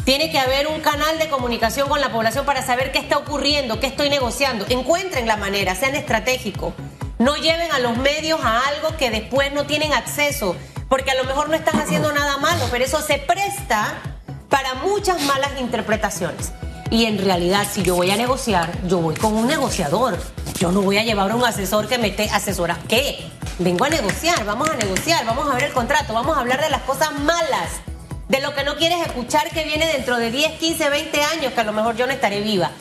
Tiene 0.06 0.30
que 0.30 0.38
haber 0.38 0.68
un 0.68 0.80
canal 0.80 1.18
de 1.18 1.28
comunicación 1.28 1.86
con 1.86 2.00
la 2.00 2.12
población 2.12 2.46
para 2.46 2.64
saber 2.64 2.92
qué 2.92 2.98
está 2.98 3.18
ocurriendo, 3.18 3.78
qué 3.78 3.86
estoy 3.86 4.08
negociando. 4.08 4.64
Encuentren 4.70 5.26
la 5.26 5.36
manera, 5.36 5.74
sean 5.74 5.94
estratégicos. 5.94 6.72
No 7.18 7.36
lleven 7.36 7.70
a 7.72 7.78
los 7.78 7.98
medios 7.98 8.40
a 8.42 8.58
algo 8.68 8.96
que 8.96 9.10
después 9.10 9.52
no 9.52 9.66
tienen 9.66 9.92
acceso, 9.92 10.56
porque 10.88 11.10
a 11.10 11.14
lo 11.16 11.24
mejor 11.24 11.50
no 11.50 11.56
están 11.56 11.78
haciendo 11.78 12.10
nada 12.10 12.38
malo, 12.38 12.64
pero 12.70 12.86
eso 12.86 13.02
se 13.02 13.18
presta 13.18 14.00
para 14.48 14.76
muchas 14.76 15.20
malas 15.24 15.60
interpretaciones. 15.60 16.54
Y 16.90 17.04
en 17.04 17.18
realidad, 17.18 17.66
si 17.70 17.82
yo 17.82 17.94
voy 17.94 18.10
a 18.10 18.16
negociar, 18.16 18.72
yo 18.88 18.98
voy 18.98 19.14
con 19.14 19.32
un 19.32 19.46
negociador. 19.46 20.18
Yo 20.58 20.72
no 20.72 20.82
voy 20.82 20.98
a 20.98 21.04
llevar 21.04 21.30
a 21.30 21.36
un 21.36 21.44
asesor 21.44 21.86
que 21.86 21.98
me 21.98 22.08
esté 22.08 22.28
asesora. 22.30 22.78
¿Qué? 22.88 23.30
Vengo 23.60 23.84
a 23.84 23.88
negociar, 23.88 24.44
vamos 24.44 24.68
a 24.68 24.74
negociar, 24.74 25.24
vamos 25.24 25.48
a 25.48 25.54
ver 25.54 25.64
el 25.64 25.72
contrato, 25.72 26.12
vamos 26.12 26.36
a 26.36 26.40
hablar 26.40 26.60
de 26.60 26.68
las 26.68 26.82
cosas 26.82 27.12
malas, 27.20 27.80
de 28.28 28.40
lo 28.40 28.54
que 28.54 28.64
no 28.64 28.76
quieres 28.76 29.06
escuchar 29.06 29.48
que 29.50 29.64
viene 29.64 29.86
dentro 29.86 30.16
de 30.16 30.32
10, 30.32 30.58
15, 30.58 30.90
20 30.90 31.22
años, 31.22 31.52
que 31.52 31.60
a 31.60 31.64
lo 31.64 31.72
mejor 31.72 31.94
yo 31.94 32.06
no 32.06 32.12
estaré 32.12 32.40
viva. 32.40 32.72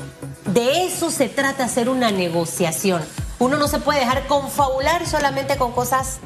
De 0.45 0.85
eso 0.85 1.11
se 1.11 1.29
trata 1.29 1.65
hacer 1.65 1.87
una 1.87 2.09
negociación. 2.09 3.03
Uno 3.37 3.57
no 3.57 3.67
se 3.67 3.77
puede 3.77 3.99
dejar 3.99 4.25
confabular 4.25 5.05
solamente 5.05 5.55
con 5.57 5.71
cosas 5.71 6.19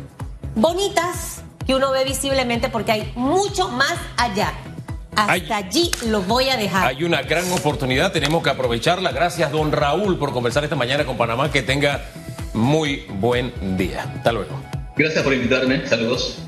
bonitas 0.55 1.41
que 1.67 1.75
uno 1.75 1.91
ve 1.91 2.05
visiblemente 2.05 2.69
porque 2.69 2.93
hay 2.93 3.13
mucho 3.15 3.69
más 3.69 3.93
allá. 4.17 4.53
Hasta 5.15 5.57
allí 5.57 5.91
lo 6.07 6.21
voy 6.21 6.49
a 6.49 6.57
dejar. 6.57 6.87
Hay 6.87 7.03
una 7.03 7.21
gran 7.21 7.51
oportunidad, 7.51 8.11
tenemos 8.11 8.43
que 8.43 8.49
aprovecharla. 8.49 9.11
Gracias, 9.11 9.51
don 9.51 9.71
Raúl, 9.71 10.17
por 10.17 10.31
conversar 10.31 10.63
esta 10.63 10.75
mañana 10.75 11.05
con 11.05 11.17
Panamá. 11.17 11.51
Que 11.51 11.61
tenga 11.61 12.01
muy 12.53 13.05
buen 13.19 13.77
día. 13.77 14.03
Hasta 14.15 14.31
luego. 14.31 14.59
Gracias 14.95 15.23
por 15.23 15.33
invitarme. 15.33 15.85
Saludos. 15.87 16.39